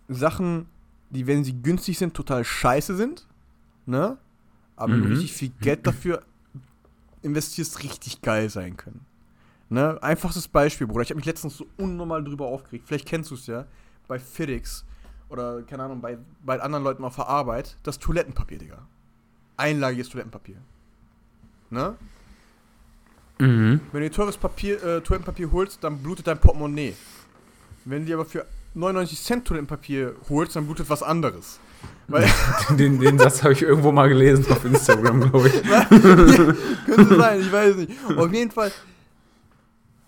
[0.07, 0.67] Sachen,
[1.09, 3.27] die, wenn sie günstig sind, total scheiße sind.
[3.85, 4.17] Ne?
[4.75, 5.07] Aber Mhm.
[5.07, 6.21] richtig viel Geld dafür
[7.21, 9.05] investierst, richtig geil sein können.
[9.69, 10.01] Ne?
[10.01, 11.03] Einfachstes Beispiel, Bruder.
[11.03, 12.85] Ich habe mich letztens so unnormal drüber aufgeregt.
[12.87, 13.65] Vielleicht kennst du es ja.
[14.07, 14.85] Bei FedEx
[15.29, 17.77] oder, keine Ahnung, bei, bei anderen Leuten auf der Arbeit.
[17.83, 18.85] Das Toilettenpapier, Digga.
[19.55, 20.57] Einlagiges Toilettenpapier.
[21.69, 21.95] Ne?
[23.39, 23.79] Mhm.
[23.91, 26.95] Wenn du dir teures Papier, äh, Toilettenpapier holst, dann blutet dein Portemonnaie.
[27.85, 31.59] Wenn du dir aber für 99 Cent Toilettenpapier holst, dann blutet was anderes.
[32.77, 35.63] Den, den Satz habe ich irgendwo mal gelesen auf Instagram, glaube ich.
[36.85, 37.91] könnte sein, ich weiß nicht.
[38.17, 38.71] Auf jeden Fall,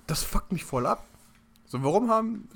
[0.07, 1.05] das fuckt mich voll ab.
[1.65, 2.47] So, warum haben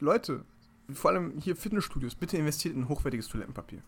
[0.00, 0.44] Leute,
[0.92, 3.82] vor allem hier Fitnessstudios, bitte investiert in hochwertiges Toilettenpapier.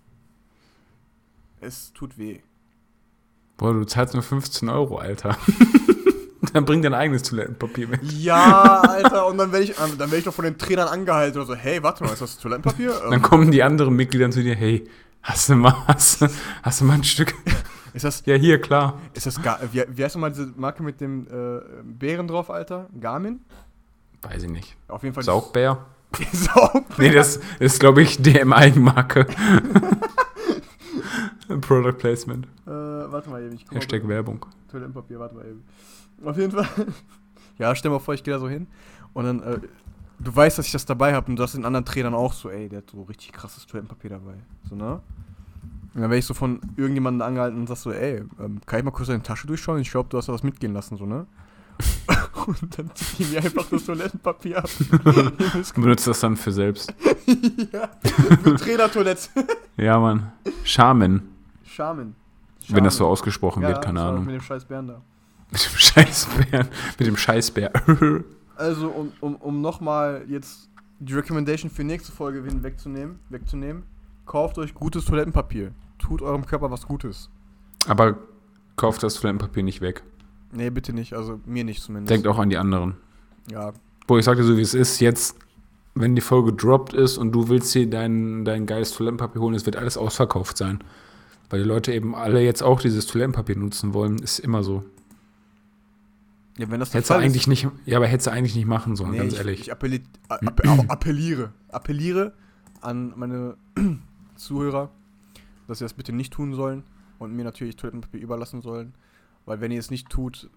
[1.60, 2.40] Es tut weh.
[3.56, 5.36] Boah, du zahlst nur 15 Euro, Alter.
[6.54, 8.02] dann bring dein eigenes Toilettenpapier mit.
[8.12, 11.46] Ja, Alter, und dann werde ich, dann werde ich doch von den Trainern angehalten oder
[11.46, 12.92] so, hey, warte mal, ist das Toilettenpapier?
[13.10, 14.88] Dann kommen die anderen Mitglieder zu dir, hey,
[15.22, 16.24] hast du mal, hast,
[16.62, 17.34] hast du mal ein Stück?
[17.94, 18.98] ist das, Ja, hier, klar.
[19.14, 22.86] ist das, Gar wie, wie heißt nochmal diese Marke mit dem äh, Bären drauf, Alter?
[23.00, 23.40] Garmin?
[24.22, 24.76] Weiß ich nicht.
[24.88, 25.24] Auf jeden Fall.
[25.24, 25.86] Saugbär?
[26.32, 26.84] Saug.
[26.98, 29.26] Nee, das ist, glaube ich, DM-Eigenmarke.
[31.60, 32.46] Product Placement.
[32.66, 34.06] Äh, warte mal eben, ich guck Hashtag.
[34.06, 34.44] Werbung.
[34.70, 35.64] Toilettenpapier, warte mal eben.
[36.24, 36.68] Auf jeden Fall.
[37.58, 38.66] ja, stell mal vor, ich gehe da so hin
[39.12, 39.58] und dann, äh,
[40.18, 42.50] du weißt, dass ich das dabei habe und du hast den anderen Trainern auch so,
[42.50, 44.34] ey, der hat so richtig krasses Toilettenpapier dabei.
[44.68, 45.00] So, ne?
[45.92, 48.84] Und dann werde ich so von irgendjemandem angehalten und sag so, ey, ähm, kann ich
[48.84, 49.80] mal kurz deine Tasche durchschauen?
[49.80, 51.26] Ich glaube, du hast da was mitgehen lassen, so, ne?
[52.46, 54.70] und dann zieh ich mir einfach das Toilettenpapier ab.
[55.74, 56.94] Du benutzt das dann für selbst.
[57.72, 57.88] ja,
[58.42, 59.28] für Trainertoilette.
[59.76, 60.30] Ja, Mann.
[60.64, 61.22] Charmen,
[61.64, 62.14] Charmen.
[62.68, 64.26] wenn das so ausgesprochen wird, keine Ahnung.
[64.26, 65.00] Mit dem scheiß Bären da.
[65.50, 66.68] Mit dem Scheißbär.
[66.98, 67.72] Mit dem Scheißbär.
[68.56, 73.84] Also, um, um, um nochmal jetzt die Recommendation für nächste Folge hin wegzunehmen, wegzunehmen,
[74.26, 75.72] kauft euch gutes Toilettenpapier.
[75.98, 77.30] Tut eurem Körper was Gutes.
[77.88, 78.18] Aber
[78.76, 80.02] kauft das Toilettenpapier nicht weg.
[80.52, 81.14] Nee, bitte nicht.
[81.14, 82.10] Also, mir nicht zumindest.
[82.10, 82.96] Denkt auch an die anderen.
[83.50, 83.72] Ja,
[84.06, 85.38] Wo ich sagte, so wie es ist, jetzt,
[85.94, 89.64] wenn die Folge droppt ist und du willst dir dein, dein geiles Toilettenpapier holen, es
[89.64, 90.84] wird alles ausverkauft sein.
[91.48, 94.84] Weil die Leute eben alle jetzt auch dieses Toilettenpapier nutzen wollen, ist immer so.
[96.60, 98.66] Ja wenn das der Hättest du Fall eigentlich nicht, ja, aber hättest du eigentlich nicht
[98.66, 99.60] machen sollen, nee, ganz ich, ehrlich.
[99.60, 101.52] Ich appelli a- appe au- appelliere.
[101.68, 102.32] Appelliere
[102.80, 103.56] an meine
[104.36, 104.90] Zuhörer,
[105.68, 106.82] dass sie das bitte nicht tun sollen
[107.18, 108.94] und mir natürlich Toilettenpapier überlassen sollen.
[109.46, 110.48] Weil, wenn ihr es nicht tut,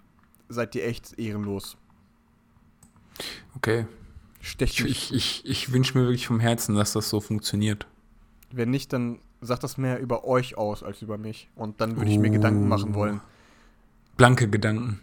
[0.48, 1.76] seid ihr echt ehrenlos.
[3.56, 3.86] okay.
[4.40, 5.12] Stecht Ich, mich.
[5.14, 7.86] ich, ich, ich wünsche mir wirklich vom Herzen, dass das so funktioniert.
[8.52, 11.48] Wenn nicht, dann sagt das mehr über euch aus als über mich.
[11.56, 13.20] Und dann würde ich mir Gedanken machen wollen.
[14.18, 15.00] Blanke Gedanken.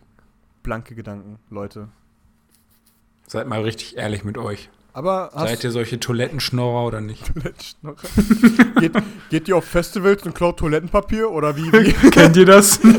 [0.63, 1.89] Blanke Gedanken, Leute.
[3.27, 4.69] Seid mal richtig ehrlich mit euch.
[4.93, 7.31] Aber Seid ihr solche Toilettenschnorrer oder nicht?
[7.33, 7.95] Toilettenschnorrer?
[8.79, 8.91] geht,
[9.29, 11.31] geht ihr auf Festivals und klaut Toilettenpapier?
[11.31, 11.71] Oder wie?
[11.71, 11.93] wie?
[12.11, 12.79] Kennt ihr das?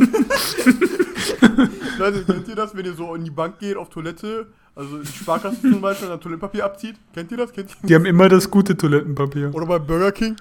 [1.98, 4.48] Leute, kennt ihr das, wenn ihr so in die Bank geht, auf Toilette?
[4.74, 6.96] Also in die Sparkasse zum Beispiel und dann Toilettenpapier abzieht?
[7.12, 7.52] Kennt ihr das?
[7.52, 7.88] Kennt ihr?
[7.88, 9.54] Die haben immer das gute Toilettenpapier.
[9.54, 10.34] Oder bei Burger King?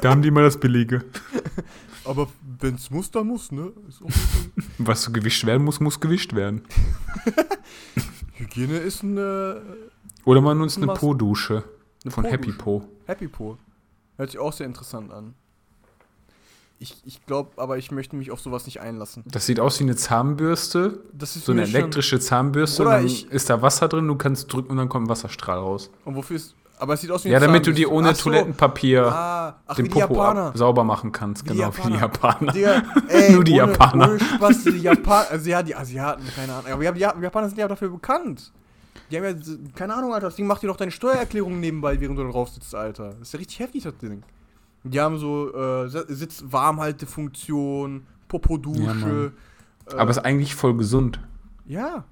[0.00, 1.04] Da haben die immer das billige.
[2.06, 2.28] Aber
[2.60, 3.72] wenn es muss, dann muss, ne?
[3.88, 4.66] Ist auch okay.
[4.78, 6.62] Was so gewischt werden muss, muss gewischt werden.
[8.34, 9.62] Hygiene ist eine,
[10.24, 10.86] Oder man nutzt eine?
[10.88, 11.64] Po-Dusche
[12.04, 12.30] von Po-Dusche.
[12.32, 12.84] Happy Po.
[13.06, 13.56] Happy Po.
[14.16, 15.34] Hört sich auch sehr interessant an.
[16.78, 19.24] Ich, ich glaube, aber ich möchte mich auf sowas nicht einlassen.
[19.26, 22.82] Das sieht aus wie eine Zahnbürste, Das ist so eine elektrische Zahnbürste.
[22.82, 25.08] Oder und dann ich- ist da Wasser drin, du kannst drücken und dann kommt ein
[25.08, 25.90] Wasserstrahl raus.
[26.04, 26.54] Und wofür ist.
[26.78, 27.94] Aber es sieht aus wie Ja, eine damit du Zahnbürste.
[27.94, 28.22] ohne so.
[28.24, 31.44] Toilettenpapier Ah, ach, den die Popo ab, sauber machen kannst.
[31.46, 32.52] Wie die genau, wie die Japaner.
[32.52, 34.08] Digga, ey, Nur die ohne, Japaner.
[34.10, 35.30] Ohne Spaß, die Japaner.
[35.30, 36.72] Also ja, die Asiaten, keine Ahnung.
[36.72, 38.52] Aber ja, die Japaner sind ja dafür bekannt.
[39.10, 39.32] Die haben ja,
[39.74, 40.26] keine Ahnung, Alter.
[40.26, 43.10] Das Ding macht dir doch deine Steuererklärung nebenbei, während du da drauf sitzt, Alter.
[43.10, 44.22] Das ist ja richtig heftig, das Ding.
[44.84, 48.80] Die haben so äh, Sitz-Warmhaltefunktion, Ja, Popodusche.
[48.84, 49.32] Mann.
[49.90, 51.20] äh, Aber ist eigentlich voll gesund.
[51.66, 52.04] ja.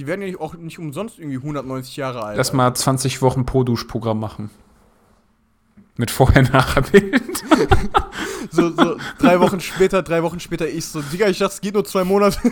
[0.00, 2.38] Die werden ja auch nicht umsonst irgendwie 190 Jahre alt.
[2.38, 4.48] Lass mal 20 Wochen Po-Dusch-Programm machen.
[5.98, 7.22] Mit Vorher-Nachher-Bild.
[8.52, 11.74] So, so drei Wochen später, drei Wochen später ich so, Digga, ich dachte, es geht
[11.74, 12.40] nur zwei Monate.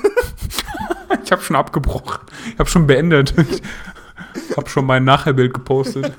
[1.24, 2.20] Ich habe schon abgebrochen.
[2.52, 3.34] Ich habe schon beendet.
[4.34, 6.12] Ich habe schon mein Nachherbild gepostet.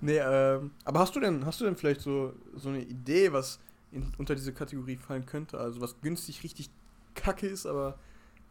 [0.00, 3.60] Nee, ähm, aber hast du denn, hast du denn vielleicht so, so eine Idee, was
[3.92, 5.58] in, unter diese Kategorie fallen könnte?
[5.58, 6.70] Also was günstig richtig
[7.14, 7.98] kacke ist, aber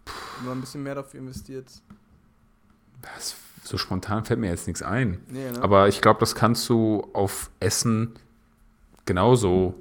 [0.06, 1.68] wenn man ein bisschen mehr dafür investiert.
[3.02, 5.20] Das, so spontan fällt mir jetzt nichts ein.
[5.30, 5.62] Nee, ne?
[5.62, 8.14] Aber ich glaube, das kannst du auf Essen
[9.06, 9.76] genauso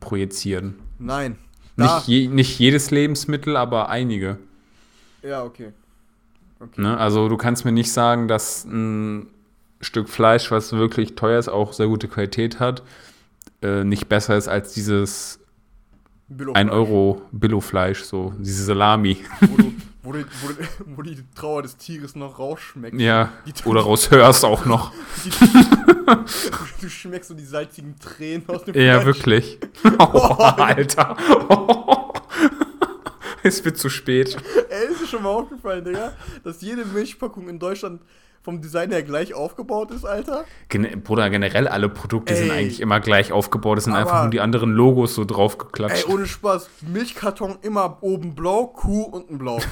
[0.00, 0.76] projizieren.
[0.98, 1.38] Nein.
[1.76, 4.38] Nicht, je, nicht jedes Lebensmittel, aber einige.
[5.22, 5.72] Ja, okay.
[6.58, 6.80] Okay.
[6.80, 6.96] Ne?
[6.96, 9.28] Also du kannst mir nicht sagen, dass ein
[9.80, 12.82] Stück Fleisch, was wirklich teuer ist, auch sehr gute Qualität hat,
[13.62, 15.38] äh, nicht besser ist als dieses
[16.28, 19.18] Billo 1 Euro Billo-Fleisch, so diese Salami.
[19.40, 19.72] Wo du,
[20.02, 22.98] wo, du, wo, du, wo die Trauer des Tieres noch rausschmeckt.
[23.00, 23.32] Ja,
[23.64, 24.92] oder raushörst auch noch.
[25.24, 25.30] Die,
[26.80, 29.06] du schmeckst so die salzigen Tränen aus dem Ja, Fleisch.
[29.06, 29.58] wirklich.
[29.98, 31.16] Oh, Alter.
[33.42, 34.36] Es wird zu spät.
[34.70, 36.12] Ey, ist dir schon mal aufgefallen, Digga,
[36.42, 38.00] dass jede Milchpackung in Deutschland
[38.46, 40.44] vom Design her gleich aufgebaut ist, Alter?
[40.68, 42.58] Gen Bruder, generell alle Produkte sind Ey.
[42.60, 43.78] eigentlich immer gleich aufgebaut.
[43.78, 46.08] Es sind Aber- einfach nur die anderen Logos so Ey, draufgeklatscht.
[46.08, 46.70] ohne Spaß.
[46.92, 49.58] Milchkarton immer oben blau, Kuh unten blau.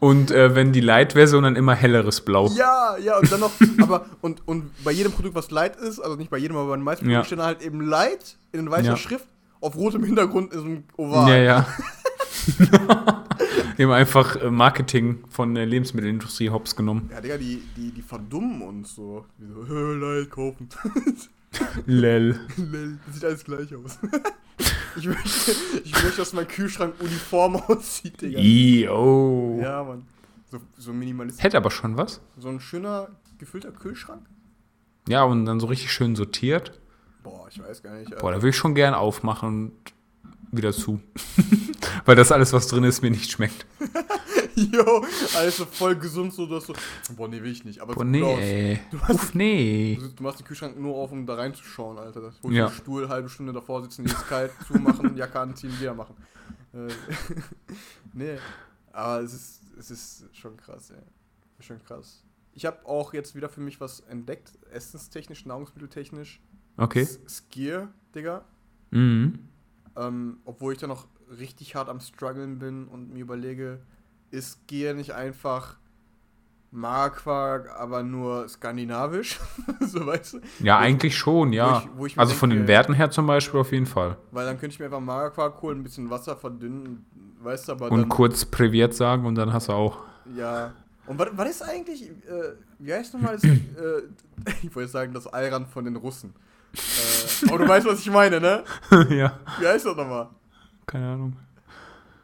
[0.00, 2.48] Und äh, wenn die Light-Version, dann immer helleres Blau.
[2.56, 3.52] Ja, ja, und dann noch,
[3.82, 6.76] aber, und, und bei jedem Produkt, was Light ist, also nicht bei jedem, aber bei
[6.76, 7.18] den meisten Ja.
[7.18, 8.96] Produkten stehen halt eben Light in weißer Ja.
[8.96, 9.26] Schrift,
[9.60, 11.28] auf rotem Hintergrund ist ein Oval.
[11.30, 11.66] Ja, ja.
[13.78, 17.08] Eben einfach äh, Marketing von der Lebensmittelindustrie hops genommen.
[17.12, 19.24] Ja, Digga, die, die, die verdummen uns so.
[19.38, 20.68] Die so, "Hä, Light kaufen.
[21.86, 22.40] Lel.
[22.56, 23.98] Lel, das sieht alles gleich aus.
[24.96, 25.52] ich, möchte,
[25.84, 28.38] ich möchte, dass mein Kühlschrank uniform aussieht, Digga.
[28.40, 29.58] Io.
[29.62, 30.06] Ja, Mann.
[30.50, 31.42] So, so minimalistisch.
[31.42, 32.20] Hätte aber schon was.
[32.38, 33.08] So ein schöner,
[33.38, 34.26] gefüllter Kühlschrank?
[35.08, 36.78] Ja, und dann so richtig schön sortiert.
[37.22, 38.10] Boah, ich weiß gar nicht.
[38.10, 38.36] Boah, da Alter.
[38.42, 39.72] würde ich schon gern aufmachen und
[40.52, 41.00] wieder zu.
[42.04, 43.66] Weil das alles, was drin ist, mir nicht schmeckt.
[44.54, 45.02] Jo,
[45.34, 46.74] alles so voll gesund, so dass so.
[47.16, 47.80] Boah, nee, will ich nicht.
[47.80, 48.78] Aber Boah, nee.
[48.90, 49.96] Du hast- Uff, nee.
[49.98, 52.20] Du, du machst den Kühlschrank nur auf, um da reinzuschauen, Alter.
[52.20, 52.66] Das holst Ja.
[52.68, 56.14] den Stuhl, halbe Stunde davor sitzen, jetzt kalt, zumachen, Jacke anziehen, wieder machen.
[56.74, 56.88] Äh,
[58.12, 58.36] nee,
[58.92, 61.02] aber es ist, es ist schon krass, ey.
[61.64, 62.22] Schon krass.
[62.52, 66.40] Ich habe auch jetzt wieder für mich was entdeckt, essenstechnisch, nahrungsmitteltechnisch.
[66.76, 67.00] Okay.
[67.00, 68.44] S- Skier, Digga.
[68.90, 69.38] Mhm.
[69.96, 71.06] Ähm, obwohl ich da noch
[71.38, 73.80] richtig hart am struggeln bin und mir überlege,
[74.30, 75.76] ist Skier nicht einfach
[76.70, 79.38] Marquark, aber nur skandinavisch?
[79.80, 80.40] so weißt du?
[80.60, 81.82] Ja, Wo ich- eigentlich schon, ja.
[81.96, 84.16] wo ich- wo also von den denke- Werten her zum Beispiel auf jeden Fall.
[84.30, 87.04] Weil dann könnte ich mir einfach Magerquark holen, ein bisschen Wasser verdünnen,
[87.42, 88.08] weißt du, aber Und dann.
[88.08, 89.98] kurz Privet sagen und dann hast du auch.
[90.34, 90.72] Ja.
[91.06, 92.12] Und was, was ist eigentlich, äh,
[92.78, 93.58] wie heißt nochmal das, äh,
[94.62, 96.32] ich wollte sagen, das Ayran von den Russen.
[96.74, 96.78] äh,
[97.48, 98.64] aber du weißt, was ich meine, ne?
[99.10, 99.38] ja.
[99.58, 100.28] Wie heißt das nochmal?
[100.86, 101.36] Keine Ahnung.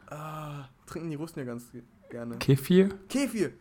[0.09, 2.37] Ah, trinken die Russen ja ganz ge- gerne.
[2.37, 2.89] Kefir?
[3.07, 3.51] Kefir.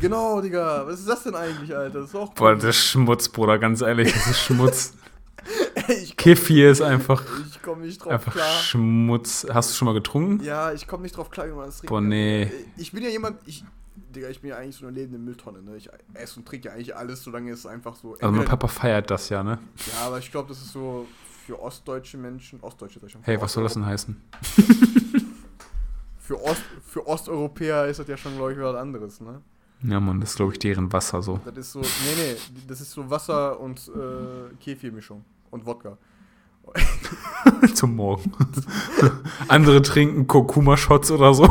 [0.00, 0.84] Genau, Digga.
[0.86, 2.00] Was ist das denn eigentlich, Alter?
[2.00, 4.94] Das ist auch Boah, das ist Schmutz, Bruder, ganz ehrlich, das ist Schmutz.
[6.16, 8.52] Kefir ist einfach, ich komme nicht drauf einfach klar.
[8.62, 9.46] Schmutz.
[9.52, 10.44] Hast du schon mal getrunken?
[10.44, 11.88] Ja, ich komme nicht drauf klar, wie man das trinkt.
[11.88, 12.50] Boah, nee.
[12.76, 13.64] Ich bin ja jemand, ich,
[14.10, 15.76] Digga, ich bin ja eigentlich so eine lebende Mülltonne, ne?
[15.76, 18.14] Ich esse und trinke ja eigentlich alles, solange es einfach so.
[18.14, 19.58] Also mein Papa feiert das ja, ne?
[19.92, 21.06] Ja, aber ich glaube, das ist so
[21.46, 23.26] für ostdeutsche Menschen, ostdeutsche Deutschland.
[23.26, 24.20] Hey, was soll das denn heißen?
[26.18, 29.40] Für, Ost, für Osteuropäer ist das ja schon, glaube ich, was anderes, ne?
[29.82, 31.40] Ja, Mann, das ist, glaube ich, deren Wasser so.
[31.44, 31.86] Das ist so, nee,
[32.16, 32.36] nee,
[32.68, 35.98] das ist so Wasser und äh, Kefirmischung und Wodka.
[37.74, 38.32] Zum Morgen.
[39.48, 41.44] Andere trinken Kurkuma-Shots oder so.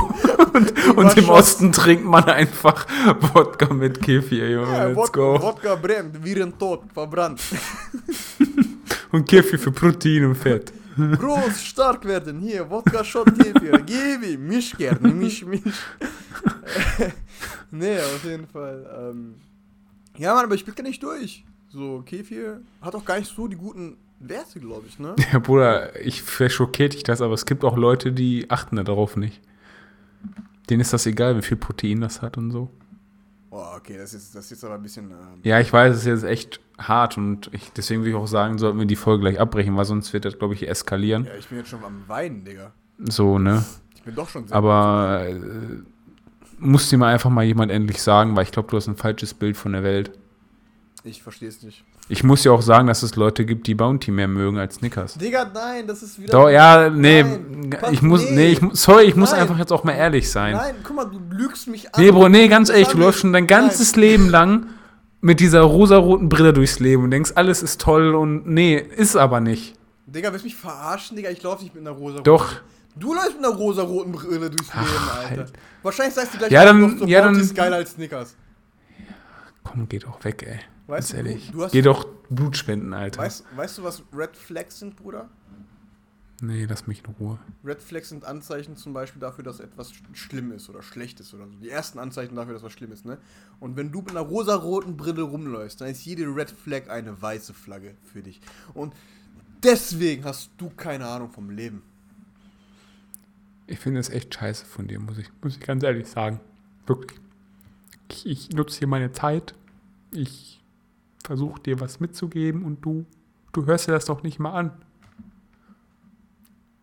[0.54, 1.30] Und, und im.
[1.30, 2.86] Osten trinkt man einfach
[3.34, 4.72] Wodka mit Kefir, Junge.
[4.72, 5.42] Ja, Let's Wodka, go.
[5.42, 7.42] Wodka brennt, sind tot, verbrannt.
[9.12, 10.72] Und Kefir für Protein und Fett.
[10.96, 15.62] Groß, stark werden, hier, Wodka, Shot, Kefir, gib ihm, misch gerne, misch, misch.
[17.72, 18.86] nee, auf jeden Fall.
[19.00, 19.36] Ähm,
[20.18, 21.44] ja, Mann, aber ich blick gar nicht durch.
[21.70, 25.16] So, Kefir hat auch gar nicht so die guten Werte, glaube ich, ne?
[25.32, 29.16] Ja, Bruder, ich vielleicht schockiert dich das, aber es gibt auch Leute, die achten darauf
[29.16, 29.42] nicht.
[30.70, 32.70] Denen ist das egal, wie viel Protein das hat und so.
[33.52, 35.10] Oh, okay, das ist, das ist jetzt aber ein bisschen.
[35.10, 38.28] Ähm, Ja, ich weiß, es ist jetzt echt hart und ich, deswegen will ich auch
[38.28, 41.26] sagen, sollten wir die Folge gleich abbrechen, weil sonst wird das, glaube ich, eskalieren.
[41.26, 42.72] ja, ich bin jetzt schon am Weinen, Digga.
[43.00, 43.64] So, ne?
[43.96, 44.56] Ich bin doch schon sehr.
[44.56, 45.40] Aber äh,
[46.60, 49.34] muss dir mal einfach mal jemand endlich sagen, weil ich glaube, du hast ein falsches
[49.34, 50.12] Bild von der Welt.
[51.06, 51.84] Ich verstehe es nicht.
[52.10, 55.14] Ich muss ja auch sagen, dass es Leute gibt, die Bounty mehr mögen als Snickers.
[55.14, 56.32] Digga, nein, das ist wieder.
[56.34, 58.52] Doch, ja, nee, Nein, ich muss, nee.
[58.52, 59.42] ich, sorry, ich muss Nein.
[59.42, 60.56] einfach jetzt auch mal ehrlich sein.
[60.56, 62.04] Nein, guck mal, du lügst mich an.
[62.04, 64.68] Nee, Bro, nee, ganz ehrlich, du läufst schon dein ganzes Leben lang
[65.22, 69.40] mit dieser rosaroten Brille durchs Leben und denkst, alles ist toll und nee, ist aber
[69.40, 69.76] nicht.
[70.06, 71.30] Digga, willst du mich verarschen, Digga?
[71.30, 72.56] Ich laufe nicht mit einer rosa Doch.
[72.96, 75.38] Du läufst mit einer rosa-roten Brille durchs Ach, Leben, Alter.
[75.44, 75.54] halt.
[75.84, 78.36] Wahrscheinlich sagst du gleich, Ja, dann- so ja, Bounty dann- ist geiler als Snickers.
[79.64, 80.60] Komm, geh doch weg, ey.
[80.90, 81.52] Weißt Ganz du, ehrlich.
[81.52, 83.22] du hast- Geh doch Blut spenden, Alter.
[83.22, 85.30] Weißt, weißt du, was Red Flags sind, Bruder?
[86.42, 87.38] Nee, lass mich in Ruhe.
[87.66, 91.34] Red Flags sind Anzeichen zum Beispiel dafür, dass etwas sch- schlimm ist oder schlecht ist
[91.34, 91.54] oder so.
[91.62, 93.18] Die ersten Anzeichen dafür, dass was schlimm ist, ne?
[93.60, 97.54] Und wenn du mit einer rosa-roten Brille rumläufst, dann ist jede Red Flag eine weiße
[97.54, 98.40] Flagge für dich.
[98.74, 98.94] Und
[99.64, 101.82] deswegen hast du keine Ahnung vom Leben.
[103.68, 106.40] Ich finde es echt scheiße von dir, muss ich, muss ich ganz ehrlich sagen.
[106.88, 107.20] Wirklich.
[108.10, 109.54] Ich, ich nutze hier meine Zeit.
[110.12, 110.59] Ich
[111.24, 113.06] versuche dir was mitzugeben und du,
[113.54, 114.72] du hörst dir das doch nicht mal an.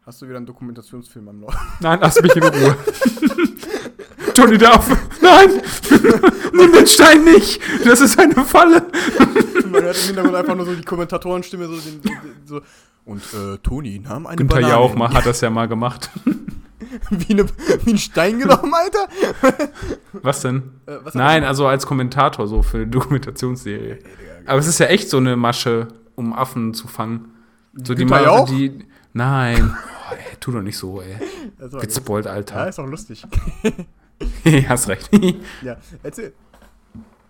[0.04, 1.58] Hast du wieder einen Dokumentationsfilm am Laufen?
[1.80, 2.76] Nein, lass mich in Ruhe.
[4.36, 4.88] Johnny Duff.
[5.20, 5.62] Nein!
[6.52, 7.60] Nimm den Stein nicht!
[7.84, 8.86] Das ist eine Falle!
[9.70, 12.12] Man hört im Hintergrund einfach nur so die Kommentatorenstimme so, den, den,
[12.44, 12.60] so
[13.06, 16.10] und äh, Toni nahm eine Günther Banane Jauchmann hat das ja mal gemacht.
[17.10, 17.46] wie, eine,
[17.84, 19.08] wie ein Stein genommen, Alter.
[20.12, 20.62] Was denn?
[20.86, 23.98] Äh, was Nein, also als Kommentator so für eine Dokumentationsserie.
[24.46, 27.32] Aber es ist ja echt so eine Masche, um Affen zu fangen.
[27.74, 28.48] So die Günther mal, Jauch?
[28.48, 28.84] die.
[29.12, 29.76] Nein.
[30.08, 31.16] Oh, ey, tu doch nicht so, ey.
[31.58, 32.68] Wird spoilt, Ja, Alter.
[32.68, 33.26] ist auch lustig.
[34.68, 35.10] Hast recht.
[35.62, 36.32] Ja, erzähl.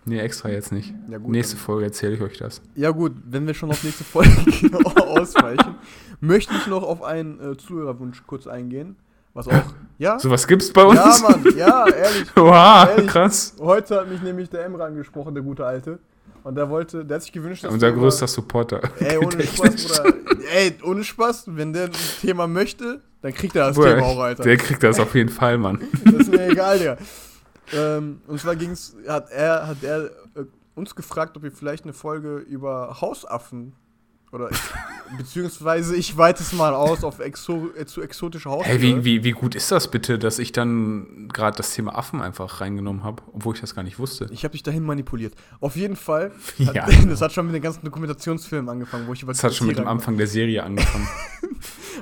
[0.05, 0.93] nee, extra jetzt nicht.
[1.09, 1.31] Ja, gut.
[1.31, 2.61] Nächste dann- Folge erzähle ich euch das.
[2.75, 4.29] Ja gut, wenn wir schon auf nächste Folge
[5.07, 5.73] ausweichen,
[6.19, 8.95] möchte ich noch auf einen äh, Zuhörerwunsch kurz eingehen.
[9.37, 9.63] Was auch.
[9.99, 10.17] Ja?
[10.17, 10.97] Sowas gibt's bei uns?
[10.97, 12.25] Ja, Mann, ja, ehrlich.
[12.37, 13.07] Oha, Ehrlich?
[13.07, 13.53] krass.
[13.59, 15.99] Heute hat mich nämlich der Emre angesprochen, der gute Alte.
[16.43, 18.81] Und der wollte, der hat sich gewünscht, dass Unser größter Supporter.
[18.99, 20.13] Ey, ohne Spaß, Bruder.
[20.55, 24.19] Ey, ohne Spaß, wenn der ein Thema möchte, dann kriegt er das Bruder, Thema auch,
[24.19, 24.41] Alter.
[24.41, 25.81] Der kriegt das auf jeden Fall, Mann.
[26.03, 26.97] Das ist mir egal, Digga.
[27.73, 31.93] Ähm, und zwar ging's, hat er, hat er äh, uns gefragt, ob wir vielleicht eine
[31.93, 33.73] Folge über Hausaffen
[34.31, 34.49] oder
[35.17, 38.77] beziehungsweise ich weite es mal aus auf exo, zu exotische Haustiere.
[38.77, 42.21] Hey, wie, wie, wie gut ist das bitte, dass ich dann gerade das Thema Affen
[42.21, 44.27] einfach reingenommen habe, obwohl ich das gar nicht wusste?
[44.31, 45.33] Ich habe dich dahin manipuliert.
[45.61, 46.31] Auf jeden Fall.
[46.65, 46.87] Hat, Ja.
[47.07, 49.77] Das hat schon mit den ganzen Dokumentationsfilmen angefangen, wo ich über Das hat schon mit
[49.77, 51.07] dem Anfang der Serie angefangen.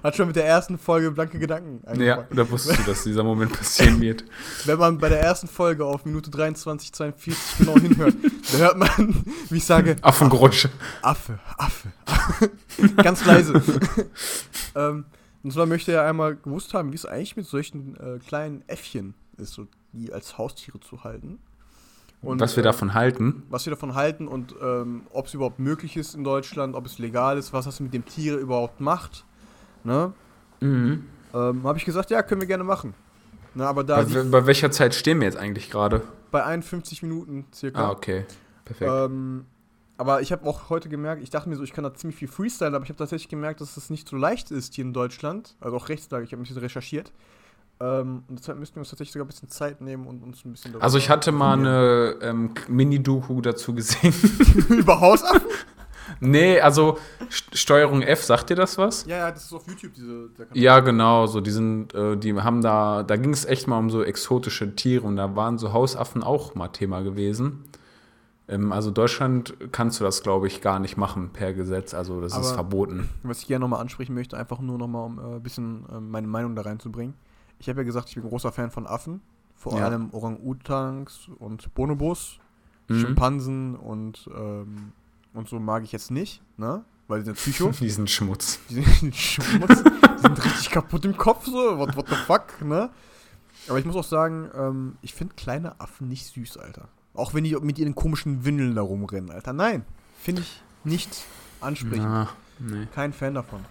[0.03, 2.28] Hat schon mit der ersten Folge Blanke Gedanken ja, angefangen.
[2.36, 4.26] da wusstest du, dass dieser Moment passieren wird.
[4.65, 8.13] Wenn man bei der ersten Folge auf Minute 23, 42 genau hinhört,
[8.51, 10.69] da hört man, wie ich sage, Affengeräusche.
[11.01, 11.88] Affe, Affe.
[13.03, 13.53] Ganz leise.
[14.76, 15.05] ähm,
[15.43, 19.13] und zwar möchte er einmal gewusst haben, wie es eigentlich mit solchen äh, kleinen Äffchen
[19.38, 21.39] ist, so, die als Haustiere zu halten.
[22.22, 23.43] Und, was wir äh, davon halten.
[23.49, 26.97] was wir davon halten und ähm, ob es überhaupt möglich ist in Deutschland, ob es
[26.97, 29.26] legal ist, was das mit dem Tier überhaupt macht.
[29.84, 30.13] Ne?
[30.61, 31.05] Mhm.
[31.34, 32.95] Ähm, Habe ich gesagt, ja, können wir gerne machen.
[33.53, 36.01] Na, aber da Bei, bei welcher Zeit stehen wir jetzt eigentlich gerade?
[36.36, 37.88] bei 51 Minuten circa.
[37.88, 38.26] Ah, okay.
[38.66, 38.91] Perfekt.
[38.93, 39.45] Ähm,
[39.98, 42.28] aber ich habe auch heute gemerkt, ich dachte mir so, ich kann da ziemlich viel
[42.28, 45.56] Freestyle, aber ich habe tatsächlich gemerkt, dass es nicht so leicht ist hier in Deutschland.
[45.62, 47.12] Also auch Rechtslage, ich habe ein bisschen recherchiert.
[47.80, 50.52] Ähm, und deshalb müssten wir uns tatsächlich sogar ein bisschen Zeit nehmen und uns ein
[50.52, 54.14] bisschen darüber Also ich hatte mal eine ähm, Mini-Doku dazu gesehen.
[54.70, 55.41] Über Hausaffen?
[56.20, 56.98] nee, also
[57.30, 59.06] St Steuerung F, sagt dir das was?
[59.06, 60.30] Ja, ja, das ist auf YouTube, diese.
[60.54, 63.89] Ja, genau, so die sind, äh, die haben da, da ging es echt mal um
[63.89, 67.66] so exotische Tiere und da waren so Hausaffen auch mal Thema gewesen.
[68.48, 72.34] Ähm, also Deutschland kannst du das, glaube ich, gar nicht machen per Gesetz, also das
[72.34, 73.10] ist Aber- verboten.
[73.24, 76.28] Was ich gerne nochmal ansprechen möchte, einfach nur nochmal, um äh, ein bisschen äh, meine
[76.28, 77.16] Meinung da reinzubringen.
[77.60, 79.22] Ich habe ja gesagt, ich bin großer Fan von Affen.
[79.56, 79.86] Vor Ja.
[79.86, 82.39] allem Orang-Utans und Bonobos.
[82.88, 83.00] Mhm.
[83.00, 84.91] Schimpansen und, ähm,
[85.34, 86.84] und so mag ich jetzt nicht, ne?
[87.08, 87.70] Weil die sind Psycho.
[87.80, 88.60] Diesen Schmutz.
[88.70, 91.80] Die sind, Schmutz, die sind richtig kaputt im Kopf, so.
[91.80, 92.91] What, what the fuck, ne?
[93.68, 96.89] Aber ich muss auch sagen, ähm, ich finde kleine Affen nicht süß, Alter.
[97.16, 99.53] Auch wenn die mit ihren komischen Windeln da rumrennen, Alter.
[99.53, 99.86] Nein,
[100.22, 101.09] finde ich nicht
[101.61, 102.05] ansprechend.
[102.05, 103.61] Ah, nee, Kein Fan davon.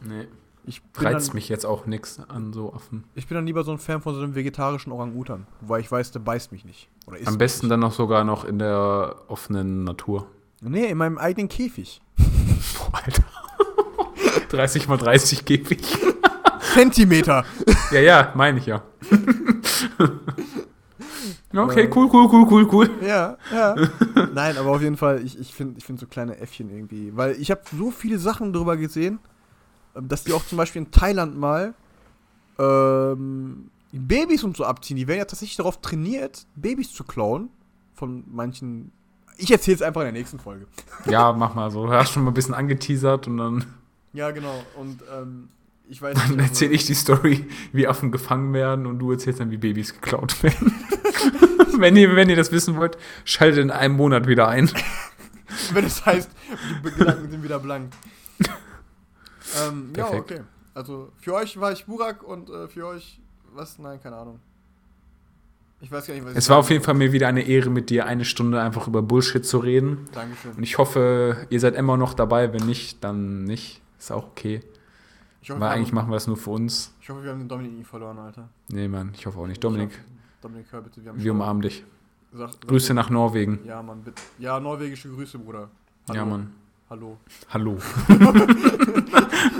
[0.00, 0.26] nee.
[0.68, 3.04] Ich Reizt dann, mich jetzt auch nix an so Affen.
[3.14, 6.10] ich bin dann lieber so ein Fan von so einem vegetarischen Orang-Utan, weil ich weiß,
[6.10, 6.88] der beißt mich nicht.
[7.24, 7.70] Am besten nicht.
[7.70, 10.26] dann noch sogar noch in der offenen Natur.
[10.60, 12.00] Nee, in meinem eigenen Käfig.
[12.18, 13.22] Boah, Alter.
[14.48, 15.82] 30 mal 30 Käfig.
[16.74, 17.44] Zentimeter.
[17.92, 18.82] Ja, ja, meine ich ja.
[21.64, 22.90] okay, cool, cool, cool, cool, cool.
[23.06, 23.74] Ja, ja.
[24.34, 27.16] Nein, aber auf jeden Fall, ich, ich finde ich find so kleine Äffchen irgendwie.
[27.16, 29.18] Weil ich habe so viele Sachen darüber gesehen,
[29.94, 31.74] ähm, dass die auch zum Beispiel in Thailand mal
[32.58, 34.96] ähm, Babys und so abziehen.
[34.96, 37.50] Die werden ja tatsächlich darauf trainiert, Babys zu klauen.
[37.94, 38.92] Von manchen.
[39.38, 40.66] Ich erzähle es einfach in der nächsten Folge.
[41.10, 41.86] Ja, mach mal so.
[41.86, 43.64] Du hast schon mal ein bisschen angeteasert und dann,
[44.12, 44.62] Ja, genau.
[44.78, 45.48] Und ähm,
[45.88, 46.38] ich weiß dann nicht.
[46.40, 49.92] also- erzähle ich die Story, wie Affen gefangen werden und du erzählst dann, wie Babys
[49.94, 50.74] geklaut werden.
[51.80, 54.70] wenn, ihr, wenn ihr das wissen wollt, schaltet in einem Monat wieder ein.
[55.72, 56.28] Wenn es heißt,
[56.84, 57.92] die Gedanken sind wieder blank.
[59.68, 60.40] ähm, ja, okay.
[60.74, 63.20] Also für euch war ich Burak und äh, für euch,
[63.54, 63.78] was?
[63.78, 64.40] Nein, keine Ahnung.
[65.80, 67.70] Ich weiß gar nicht, was ich Es war auf jeden Fall mir wieder eine Ehre,
[67.70, 70.08] mit dir eine Stunde einfach über Bullshit zu reden.
[70.12, 70.52] Dankeschön.
[70.52, 72.52] Und ich hoffe, ihr seid immer noch dabei.
[72.52, 73.80] Wenn nicht, dann nicht.
[73.98, 74.62] Ist auch okay.
[75.42, 76.92] Ich hoffe, Weil eigentlich machen wir das nur für uns.
[77.00, 78.48] ich hoffe, wir haben den Dominik nie verloren, Alter.
[78.68, 79.62] Nee, Mann, ich hoffe auch nicht.
[79.62, 79.90] Dominik,
[80.46, 81.82] Dominik, hör bitte, wir wir umarmen dich.
[82.32, 83.58] Sag, sag Grüße nach Norwegen.
[83.64, 84.22] Ja, Mann, bitte.
[84.38, 85.68] Ja, norwegische Grüße, Bruder.
[86.14, 86.52] Ja, Mann.
[86.88, 87.16] Hallo.
[87.48, 87.72] Hallo.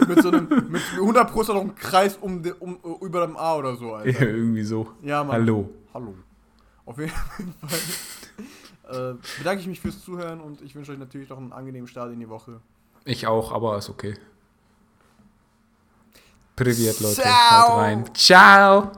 [0.09, 3.57] mit so einem, mit 100 Pro noch ein Kreis um, de, um über dem A
[3.57, 4.21] oder so, Alter.
[4.29, 4.93] Irgendwie so.
[5.03, 5.33] Ja, Mann.
[5.33, 5.71] Hallo.
[5.93, 6.15] Hallo.
[6.85, 7.47] Auf jeden Fall
[9.13, 12.13] äh, bedanke ich mich fürs Zuhören und ich wünsche euch natürlich noch einen angenehmen Start
[12.13, 12.61] in die Woche.
[13.05, 14.15] Ich auch, aber ist okay.
[16.55, 17.23] Privet, Leute.
[17.23, 17.71] Ciao.
[17.71, 18.15] Haut rein.
[18.15, 18.93] Ciao.